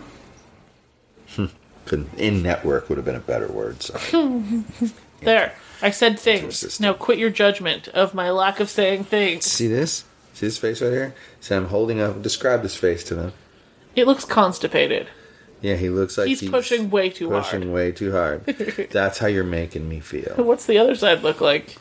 In 2.18 2.44
network 2.44 2.90
would 2.90 3.00
have 3.00 3.06
been 3.06 3.16
a 3.16 3.20
better 3.20 3.48
word. 3.48 3.82
Sorry. 3.82 4.64
There, 5.26 5.54
I 5.82 5.90
said 5.92 6.20
things. 6.20 6.80
Now 6.80 6.94
quit 6.94 7.20
your 7.20 7.30
judgment 7.30 7.88
of 7.90 8.14
my 8.14 8.32
lack 8.32 8.60
of 8.60 8.70
saying 8.70 9.06
things. 9.06 9.46
See 9.46 9.68
this? 9.68 10.06
See 10.34 10.46
this 10.48 10.58
face 10.58 10.82
right 10.82 10.92
here? 10.92 11.16
See, 11.40 11.56
I'm 11.56 11.68
holding 11.68 12.00
up. 12.00 12.22
Describe 12.22 12.62
this 12.62 12.76
face 12.76 13.04
to 13.06 13.16
them. 13.16 13.34
It 13.96 14.08
looks 14.08 14.26
constipated. 14.26 15.08
Yeah, 15.62 15.76
he 15.76 15.90
looks 15.90 16.18
like 16.18 16.28
He's, 16.28 16.48
pushing 16.50 16.90
way 16.90 17.10
too 17.10 17.30
pushing 17.30 17.62
hard. 17.62 17.74
way 17.74 17.92
too 17.92 18.12
hard. 18.12 18.46
That's 18.92 19.18
how 19.20 19.28
you're 19.28 19.44
making 19.44 19.88
me 19.88 20.00
feel. 20.00 20.36
What's 20.38 20.66
the 20.66 20.78
other 20.78 20.96
side 20.96 21.24
look 21.24 21.42
like? 21.42 21.78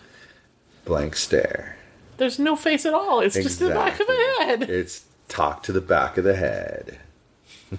Blank 0.84 1.16
stare. 1.16 1.76
There's 2.16 2.38
no 2.38 2.56
face 2.56 2.86
at 2.86 2.94
all. 2.94 3.20
It's 3.20 3.34
just 3.34 3.58
the 3.58 3.70
back 3.70 3.98
of 4.00 4.06
the 4.06 4.36
head. 4.38 4.62
It's 4.70 5.04
talk 5.28 5.62
to 5.64 5.72
the 5.72 5.80
back 5.80 6.16
of 6.16 6.24
the 6.24 6.36
head. 6.36 6.98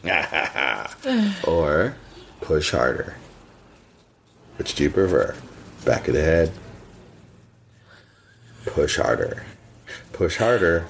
or 1.48 1.96
push 2.42 2.72
harder. 2.72 3.16
Which 4.58 4.76
do 4.76 4.84
you 4.84 4.90
prefer? 4.90 5.36
Back 5.86 6.08
of 6.08 6.14
the 6.16 6.22
head. 6.24 6.52
Push 8.66 8.98
harder. 8.98 9.44
Push 10.14 10.38
harder. 10.38 10.88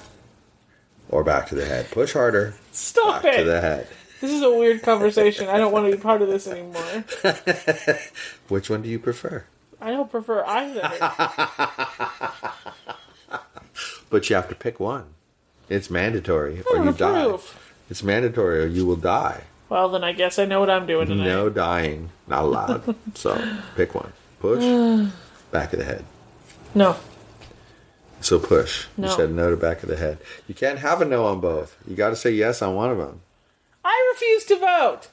Or 1.10 1.22
back 1.22 1.46
to 1.48 1.54
the 1.54 1.66
head. 1.66 1.90
Push 1.90 2.14
harder. 2.14 2.54
Stop 2.72 3.22
Back 3.22 3.34
to 3.34 3.40
it. 3.42 3.44
the 3.44 3.60
head. 3.60 3.88
This 4.20 4.32
is 4.32 4.42
a 4.42 4.50
weird 4.50 4.82
conversation. 4.82 5.48
I 5.48 5.58
don't 5.58 5.72
want 5.72 5.90
to 5.90 5.96
be 5.96 6.02
part 6.02 6.22
of 6.22 6.28
this 6.28 6.46
anymore. 6.48 7.04
Which 8.48 8.70
one 8.70 8.80
do 8.82 8.88
you 8.88 8.98
prefer? 8.98 9.44
I 9.80 9.90
don't 9.90 10.10
prefer 10.10 10.42
either. 10.44 10.90
But 14.08 14.30
you 14.30 14.36
have 14.36 14.48
to 14.48 14.54
pick 14.54 14.78
one. 14.78 15.04
It's 15.68 15.90
mandatory 15.90 16.62
or 16.70 16.84
you 16.84 16.92
die. 16.92 17.36
It's 17.90 18.02
mandatory 18.04 18.62
or 18.62 18.66
you 18.66 18.86
will 18.86 18.96
die. 18.96 19.42
Well, 19.68 19.88
then 19.88 20.04
I 20.04 20.12
guess 20.12 20.38
I 20.38 20.44
know 20.44 20.60
what 20.60 20.70
I'm 20.70 20.86
doing 20.86 21.08
tonight. 21.08 21.24
No 21.24 21.50
dying. 21.50 22.10
Not 22.28 22.44
allowed. 22.44 22.94
so 23.14 23.58
pick 23.74 23.94
one. 23.94 24.12
Push. 24.40 24.62
back 25.50 25.72
of 25.72 25.78
the 25.78 25.84
head. 25.84 26.04
No. 26.74 26.96
So 28.20 28.38
push. 28.38 28.86
No. 28.96 29.08
You 29.08 29.14
said 29.14 29.30
no 29.32 29.50
to 29.50 29.56
back 29.56 29.82
of 29.82 29.88
the 29.88 29.96
head. 29.96 30.18
You 30.48 30.54
can't 30.54 30.78
have 30.78 31.00
a 31.00 31.04
no 31.04 31.24
on 31.26 31.40
both. 31.40 31.76
You 31.86 31.94
got 31.96 32.10
to 32.10 32.16
say 32.16 32.30
yes 32.30 32.60
on 32.62 32.74
one 32.74 32.90
of 32.90 32.98
them. 32.98 33.20
I 33.84 34.12
refuse 34.14 34.44
to 34.46 34.56
vote. 34.58 35.08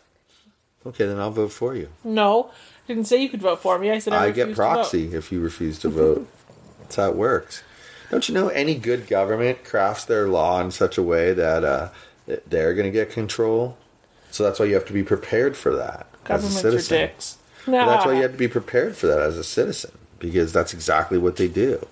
Okay, 0.86 1.06
then 1.06 1.20
I'll 1.20 1.32
vote 1.32 1.52
for 1.52 1.76
you. 1.76 1.90
No. 2.04 2.52
Didn't 2.88 3.06
say 3.06 3.22
you 3.22 3.30
could 3.30 3.42
vote 3.42 3.62
for 3.62 3.78
me. 3.80 3.92
I 3.92 4.00
said 4.00 4.14
I, 4.14 4.26
I 4.26 4.32
get 4.32 4.46
to 4.46 4.50
vote. 4.50 4.56
proxy 4.56 5.14
if 5.14 5.32
you 5.32 5.40
refuse 5.40 5.80
to 5.80 5.90
vote. 5.90 6.28
That's 6.82 6.96
how 6.98 7.10
it 7.10 7.16
works. 7.16 7.64
Don't 8.12 8.28
you 8.28 8.36
know 8.36 8.50
any 8.50 8.76
good 8.76 9.08
government 9.08 9.64
crafts 9.64 10.06
their 10.06 10.28
law 10.28 10.60
in 10.62 10.72
such 10.72 10.98
a 10.98 11.04
way 11.04 11.34
that 11.34 11.64
uh, 11.64 11.90
they're 12.48 12.74
going 12.74 12.86
to 12.86 12.92
get 12.92 13.10
control? 13.10 13.78
So 14.30 14.44
that's 14.44 14.60
why 14.60 14.66
you 14.66 14.74
have 14.76 14.86
to 14.86 14.94
be 14.94 15.04
prepared 15.04 15.56
for 15.56 15.76
that 15.76 16.08
as 16.26 16.26
a 16.26 16.28
Governments 16.28 16.58
are 16.58 16.72
citizen. 16.72 16.98
dicks. 16.98 17.38
No. 17.68 17.86
that's 17.86 18.06
why 18.06 18.14
you 18.16 18.22
have 18.24 18.32
to 18.34 18.38
be 18.38 18.48
prepared 18.48 18.96
for 18.98 19.08
that 19.08 19.20
as 19.20 19.38
a 19.38 19.44
citizen. 19.44 19.92
because 20.20 20.52
that's 20.54 20.74
exactly 20.74 21.18
what 21.18 21.36
they 21.38 21.48
do. 21.48 21.86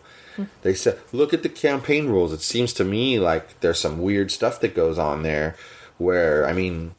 They 0.63 0.73
said, 0.73 0.97
look 1.11 1.33
at 1.33 1.43
the 1.43 1.49
campaign 1.49 2.07
rules. 2.07 2.31
It 2.33 2.41
seems 2.41 2.73
to 2.73 2.83
me 2.85 3.19
like 3.19 3.59
there's 3.59 3.79
some 3.79 3.99
weird 3.99 4.31
stuff 4.31 4.59
that 4.61 4.73
goes 4.75 4.97
on 4.97 5.21
there 5.23 5.55
where, 5.97 6.47
I 6.47 6.53
mean, 6.53 6.95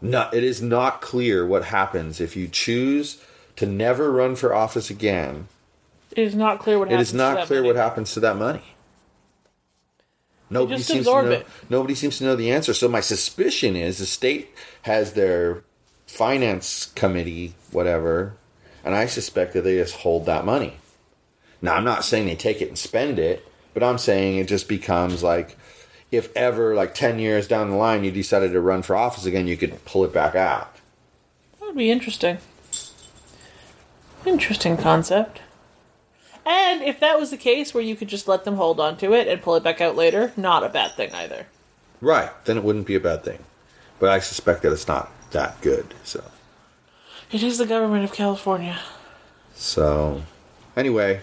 not, 0.00 0.34
it 0.34 0.42
is 0.42 0.60
not 0.62 1.00
clear 1.00 1.46
what 1.46 1.66
happens 1.66 2.20
if 2.20 2.34
you 2.34 2.48
choose 2.48 3.22
to 3.56 3.66
never 3.66 4.10
run 4.10 4.34
for 4.34 4.52
office 4.54 4.90
again. 4.90 5.46
It 6.10 6.18
is 6.22 6.34
not 6.34 6.58
clear 6.58 6.78
what 6.78 6.88
It 6.88 6.92
happens. 6.92 7.08
is 7.08 7.12
to 7.12 7.16
not 7.18 7.34
that 7.36 7.46
clear 7.46 7.60
money. 7.60 7.68
what 7.68 7.76
happens 7.76 8.12
to 8.14 8.20
that 8.20 8.36
money. 8.36 8.62
Nobody 10.50 10.82
seems 10.82 11.04
to 11.06 11.10
know. 11.12 11.30
it. 11.30 11.46
Nobody 11.70 11.94
seems 11.94 12.18
to 12.18 12.24
know 12.24 12.36
the 12.36 12.50
answer. 12.50 12.74
So 12.74 12.88
my 12.88 13.00
suspicion 13.00 13.76
is 13.76 13.98
the 13.98 14.06
state 14.06 14.50
has 14.82 15.12
their 15.14 15.64
finance 16.14 16.86
committee, 16.94 17.54
whatever, 17.72 18.34
and 18.84 18.94
I 18.94 19.06
suspect 19.06 19.52
that 19.54 19.62
they 19.62 19.76
just 19.76 19.96
hold 19.96 20.26
that 20.26 20.44
money. 20.44 20.76
Now 21.60 21.74
I'm 21.74 21.84
not 21.84 22.04
saying 22.04 22.26
they 22.26 22.36
take 22.36 22.62
it 22.62 22.68
and 22.68 22.78
spend 22.78 23.18
it, 23.18 23.46
but 23.72 23.82
I'm 23.82 23.98
saying 23.98 24.36
it 24.36 24.48
just 24.48 24.68
becomes 24.68 25.22
like 25.22 25.56
if 26.12 26.34
ever 26.36 26.74
like 26.74 26.94
ten 26.94 27.18
years 27.18 27.48
down 27.48 27.70
the 27.70 27.76
line 27.76 28.04
you 28.04 28.12
decided 28.12 28.52
to 28.52 28.60
run 28.60 28.82
for 28.82 28.94
office 28.94 29.24
again, 29.24 29.48
you 29.48 29.56
could 29.56 29.84
pull 29.84 30.04
it 30.04 30.12
back 30.12 30.34
out. 30.34 30.76
That 31.58 31.66
would 31.66 31.76
be 31.76 31.90
interesting. 31.90 32.38
Interesting 34.24 34.76
concept. 34.76 35.40
And 36.46 36.82
if 36.82 37.00
that 37.00 37.18
was 37.18 37.30
the 37.30 37.36
case 37.36 37.72
where 37.72 37.82
you 37.82 37.96
could 37.96 38.08
just 38.08 38.28
let 38.28 38.44
them 38.44 38.56
hold 38.56 38.78
on 38.78 38.96
to 38.98 39.12
it 39.14 39.26
and 39.26 39.42
pull 39.42 39.56
it 39.56 39.62
back 39.62 39.80
out 39.80 39.96
later, 39.96 40.32
not 40.36 40.62
a 40.62 40.68
bad 40.68 40.92
thing 40.92 41.12
either. 41.14 41.46
Right, 42.00 42.30
then 42.44 42.58
it 42.58 42.64
wouldn't 42.64 42.86
be 42.86 42.94
a 42.94 43.00
bad 43.00 43.24
thing. 43.24 43.38
But 43.98 44.10
I 44.10 44.18
suspect 44.18 44.62
that 44.62 44.72
it's 44.72 44.88
not 44.88 45.10
that 45.34 45.60
good. 45.60 45.94
So 46.02 46.24
It 47.30 47.42
is 47.42 47.58
the 47.58 47.66
government 47.66 48.04
of 48.04 48.12
California. 48.12 48.78
So, 49.54 50.22
anyway, 50.76 51.20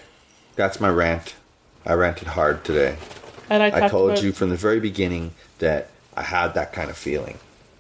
that's 0.56 0.80
my 0.80 0.90
rant. 0.90 1.36
I 1.86 1.94
ranted 1.94 2.30
hard 2.30 2.64
today. 2.64 2.98
And 3.50 3.64
I, 3.64 3.86
I 3.86 3.90
told 3.90 4.22
you 4.22 4.32
from 4.32 4.50
the 4.50 4.56
very 4.56 4.80
beginning 4.80 5.34
that 5.60 5.90
I 6.16 6.22
had 6.22 6.54
that 6.54 6.72
kind 6.72 6.90
of 6.90 6.98
feeling. 6.98 7.40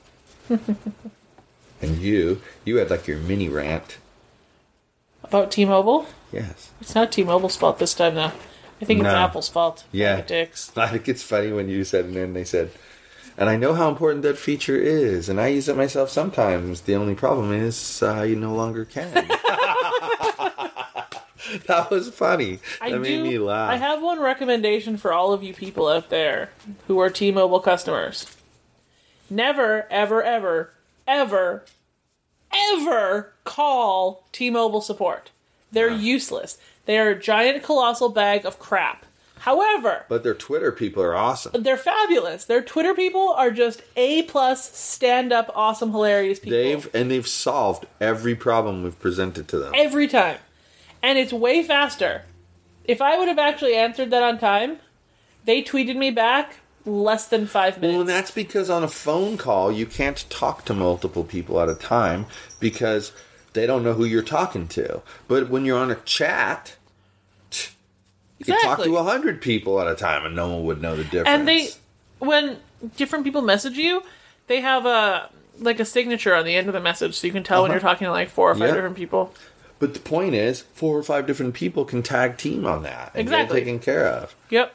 and 0.49 1.97
you, 1.99 2.41
you 2.65 2.77
had 2.77 2.89
like 2.89 3.07
your 3.07 3.17
mini 3.19 3.47
rant. 3.47 3.97
about 5.23 5.51
T-Mobile. 5.51 6.07
Yes. 6.33 6.71
It's 6.81 6.95
not 6.95 7.11
T-Mobile's 7.11 7.55
fault 7.55 7.79
this 7.79 7.93
time, 7.93 8.15
though. 8.15 8.31
I 8.81 8.85
think 8.85 8.99
it's 8.99 9.09
Apple's 9.09 9.47
fault. 9.47 9.83
Yeah. 9.91 10.21
Dicks. 10.21 10.71
I 10.77 10.87
think 10.87 11.07
it's 11.07 11.23
funny 11.23 11.53
when 11.53 11.69
you 11.69 11.83
said, 11.83 12.05
and 12.05 12.15
then 12.15 12.33
they 12.33 12.43
said, 12.43 12.71
and 13.37 13.49
I 13.49 13.57
know 13.57 13.73
how 13.73 13.89
important 13.89 14.23
that 14.23 14.37
feature 14.37 14.77
is, 14.77 15.29
and 15.29 15.39
I 15.39 15.47
use 15.47 15.67
it 15.67 15.77
myself 15.77 16.09
sometimes. 16.09 16.81
The 16.81 16.95
only 16.95 17.15
problem 17.15 17.51
is 17.51 18.01
uh, 18.03 18.23
you 18.23 18.35
no 18.35 18.53
longer 18.53 18.85
can. 18.85 19.11
that 21.67 21.89
was 21.89 22.09
funny. 22.09 22.59
I 22.79 22.91
that 22.91 22.97
do. 22.97 23.01
made 23.01 23.23
me 23.23 23.37
laugh. 23.37 23.71
I 23.71 23.75
have 23.75 24.01
one 24.01 24.19
recommendation 24.19 24.97
for 24.97 25.13
all 25.13 25.33
of 25.33 25.43
you 25.43 25.53
people 25.53 25.87
out 25.87 26.09
there 26.09 26.49
who 26.87 26.99
are 26.99 27.09
T-Mobile 27.09 27.59
customers. 27.59 28.25
Never, 29.29 29.87
ever, 29.89 30.21
ever, 30.23 30.73
ever, 31.07 31.65
ever 32.53 33.33
call 33.43 34.27
T-Mobile 34.31 34.81
support. 34.81 35.31
They're 35.71 35.89
useless. 35.89 36.57
They 36.85 36.97
are 36.99 37.09
a 37.09 37.19
giant, 37.19 37.63
colossal 37.63 38.09
bag 38.09 38.45
of 38.45 38.59
crap. 38.59 39.05
However, 39.41 40.05
but 40.07 40.21
their 40.21 40.35
Twitter 40.35 40.71
people 40.71 41.01
are 41.01 41.15
awesome. 41.15 41.63
they're 41.63 41.75
fabulous. 41.75 42.45
Their 42.45 42.61
Twitter 42.61 42.93
people 42.93 43.29
are 43.29 43.49
just 43.49 43.81
a 43.95 44.21
plus, 44.23 44.77
stand 44.77 45.33
up, 45.33 45.51
awesome, 45.55 45.89
hilarious 45.91 46.37
people. 46.37 46.59
They've 46.59 46.89
and 46.93 47.09
they've 47.09 47.27
solved 47.27 47.87
every 47.99 48.35
problem 48.35 48.83
we've 48.83 48.99
presented 48.99 49.47
to 49.47 49.57
them. 49.57 49.73
every 49.75 50.07
time. 50.07 50.37
And 51.01 51.17
it's 51.17 51.33
way 51.33 51.63
faster. 51.63 52.25
If 52.85 53.01
I 53.01 53.17
would 53.17 53.27
have 53.27 53.39
actually 53.39 53.75
answered 53.75 54.11
that 54.11 54.21
on 54.21 54.37
time, 54.37 54.77
they 55.45 55.63
tweeted 55.63 55.95
me 55.95 56.11
back 56.11 56.59
less 56.85 57.27
than 57.27 57.47
five 57.47 57.81
minutes. 57.81 57.93
Well, 57.93 58.01
and 58.01 58.09
that's 58.09 58.29
because 58.31 58.69
on 58.69 58.83
a 58.83 58.87
phone 58.87 59.37
call 59.37 59.71
you 59.71 59.87
can't 59.87 60.23
talk 60.29 60.65
to 60.65 60.73
multiple 60.75 61.23
people 61.23 61.59
at 61.59 61.67
a 61.67 61.73
time 61.73 62.27
because 62.59 63.11
they 63.53 63.65
don't 63.65 63.83
know 63.83 63.93
who 63.93 64.05
you're 64.05 64.21
talking 64.21 64.67
to. 64.67 65.01
But 65.27 65.49
when 65.49 65.65
you're 65.65 65.79
on 65.79 65.89
a 65.89 65.95
chat, 65.95 66.75
you 68.47 68.53
can 68.53 68.61
talk 68.61 68.83
to 68.83 68.97
a 68.97 69.03
hundred 69.03 69.41
people 69.41 69.79
at 69.81 69.87
a 69.87 69.95
time 69.95 70.25
and 70.25 70.35
no 70.35 70.49
one 70.49 70.65
would 70.65 70.81
know 70.81 70.95
the 70.95 71.03
difference. 71.03 71.27
and 71.29 71.47
they, 71.47 71.69
when 72.19 72.57
different 72.97 73.23
people 73.25 73.41
message 73.41 73.77
you, 73.77 74.03
they 74.47 74.61
have 74.61 74.85
a 74.85 75.29
like 75.59 75.79
a 75.79 75.85
signature 75.85 76.33
on 76.35 76.43
the 76.45 76.55
end 76.55 76.67
of 76.67 76.73
the 76.73 76.79
message, 76.79 77.15
so 77.15 77.27
you 77.27 77.33
can 77.33 77.43
tell 77.43 77.61
when 77.61 77.71
Uh-huh. 77.71 77.75
you're 77.75 77.81
talking 77.81 78.05
to 78.05 78.11
like 78.11 78.29
four 78.29 78.49
or 78.51 78.55
five 78.55 78.69
Yeah. 78.69 78.73
different 78.75 78.95
people. 78.95 79.33
But 79.79 79.93
the 79.93 79.99
point 79.99 80.33
is, 80.35 80.61
four 80.73 80.97
or 80.97 81.03
five 81.03 81.27
different 81.27 81.53
people 81.53 81.85
can 81.85 82.01
tag 82.03 82.37
team 82.37 82.65
on 82.65 82.83
that 82.83 83.11
and 83.13 83.21
Exactly. 83.21 83.59
get 83.59 83.61
it 83.61 83.65
taken 83.65 83.79
care 83.79 84.07
of. 84.07 84.35
Yep. 84.49 84.73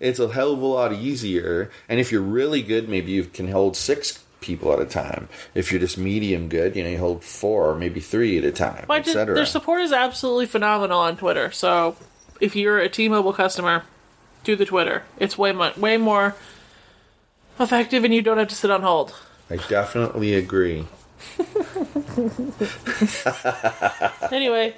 It's 0.00 0.18
a 0.18 0.28
hell 0.28 0.52
of 0.52 0.60
a 0.60 0.66
lot 0.66 0.92
easier. 0.92 1.70
And 1.88 2.00
if 2.00 2.10
you're 2.10 2.20
really 2.20 2.62
good, 2.62 2.88
maybe 2.88 3.12
you 3.12 3.24
can 3.24 3.48
hold 3.52 3.76
six 3.76 4.20
people 4.40 4.72
at 4.72 4.80
a 4.80 4.84
time. 4.84 5.28
If 5.54 5.70
you're 5.70 5.80
just 5.80 5.96
medium 5.96 6.48
good, 6.48 6.76
you 6.76 6.82
know, 6.82 6.90
you 6.90 6.98
hold 6.98 7.24
four 7.24 7.70
or 7.70 7.74
maybe 7.76 8.00
three 8.00 8.36
at 8.38 8.44
a 8.44 8.52
time, 8.52 8.86
etc. 8.90 9.34
their 9.34 9.46
support 9.46 9.80
is 9.82 9.92
absolutely 9.92 10.46
phenomenal 10.46 10.98
on 11.00 11.16
Twitter. 11.16 11.50
So 11.52 11.96
if 12.44 12.54
you're 12.54 12.78
a 12.78 12.90
T-Mobile 12.90 13.32
customer, 13.32 13.84
do 14.44 14.54
the 14.54 14.66
Twitter. 14.66 15.02
It's 15.18 15.38
way 15.38 15.52
much 15.52 15.78
way 15.78 15.96
more 15.96 16.36
effective, 17.58 18.04
and 18.04 18.12
you 18.12 18.20
don't 18.20 18.36
have 18.36 18.48
to 18.48 18.54
sit 18.54 18.70
on 18.70 18.82
hold. 18.82 19.14
I 19.48 19.56
definitely 19.56 20.34
agree. 20.34 20.86
Anyway, 24.30 24.74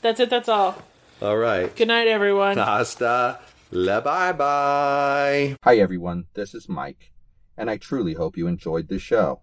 that's 0.00 0.20
it. 0.20 0.30
That's 0.30 0.48
all. 0.48 0.82
All 1.20 1.36
right. 1.36 1.74
Good 1.76 1.88
night, 1.88 2.08
everyone. 2.08 2.56
Hasta 2.56 3.40
la 3.70 4.00
bye 4.00 4.32
bye. 4.32 5.56
Hi, 5.64 5.76
everyone. 5.76 6.24
This 6.32 6.54
is 6.54 6.68
Mike, 6.68 7.12
and 7.58 7.68
I 7.68 7.76
truly 7.76 8.14
hope 8.14 8.38
you 8.38 8.46
enjoyed 8.46 8.88
this 8.88 9.02
show. 9.02 9.42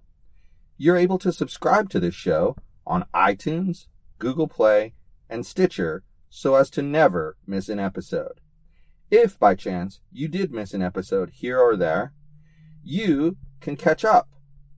You're 0.78 0.98
able 0.98 1.20
to 1.20 1.32
subscribe 1.32 1.90
to 1.92 2.00
this 2.00 2.16
show 2.16 2.56
on 2.88 3.06
iTunes, 3.14 3.86
Google 4.18 4.48
Play, 4.48 4.96
and 5.30 5.46
Stitcher 5.46 6.04
so 6.30 6.56
as 6.56 6.70
to 6.72 6.82
never 6.82 7.38
miss 7.46 7.70
an 7.70 7.80
episode. 7.80 8.40
If 9.12 9.40
by 9.40 9.56
chance 9.56 10.02
you 10.12 10.28
did 10.28 10.52
miss 10.52 10.74
an 10.74 10.82
episode 10.82 11.32
here 11.32 11.60
or 11.60 11.76
there, 11.76 12.14
you 12.84 13.38
can 13.60 13.76
catch 13.76 14.06
up 14.06 14.30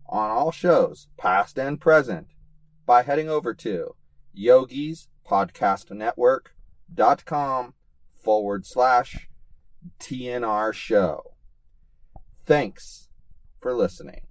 on 0.08 0.32
all 0.32 0.52
shows, 0.52 1.08
past 1.18 1.58
and 1.58 1.80
present, 1.80 2.28
by 2.86 3.04
heading 3.04 3.30
over 3.30 3.54
to 3.54 3.96
Yogi's 4.34 5.08
Podcast 5.28 5.92
Network 5.92 6.54
dot 6.94 7.26
com 7.26 7.74
forward 8.22 8.66
slash 8.66 9.30
TNR 10.00 10.74
show. 10.74 11.36
Thanks 12.46 13.10
for 13.60 13.74
listening. 13.74 14.22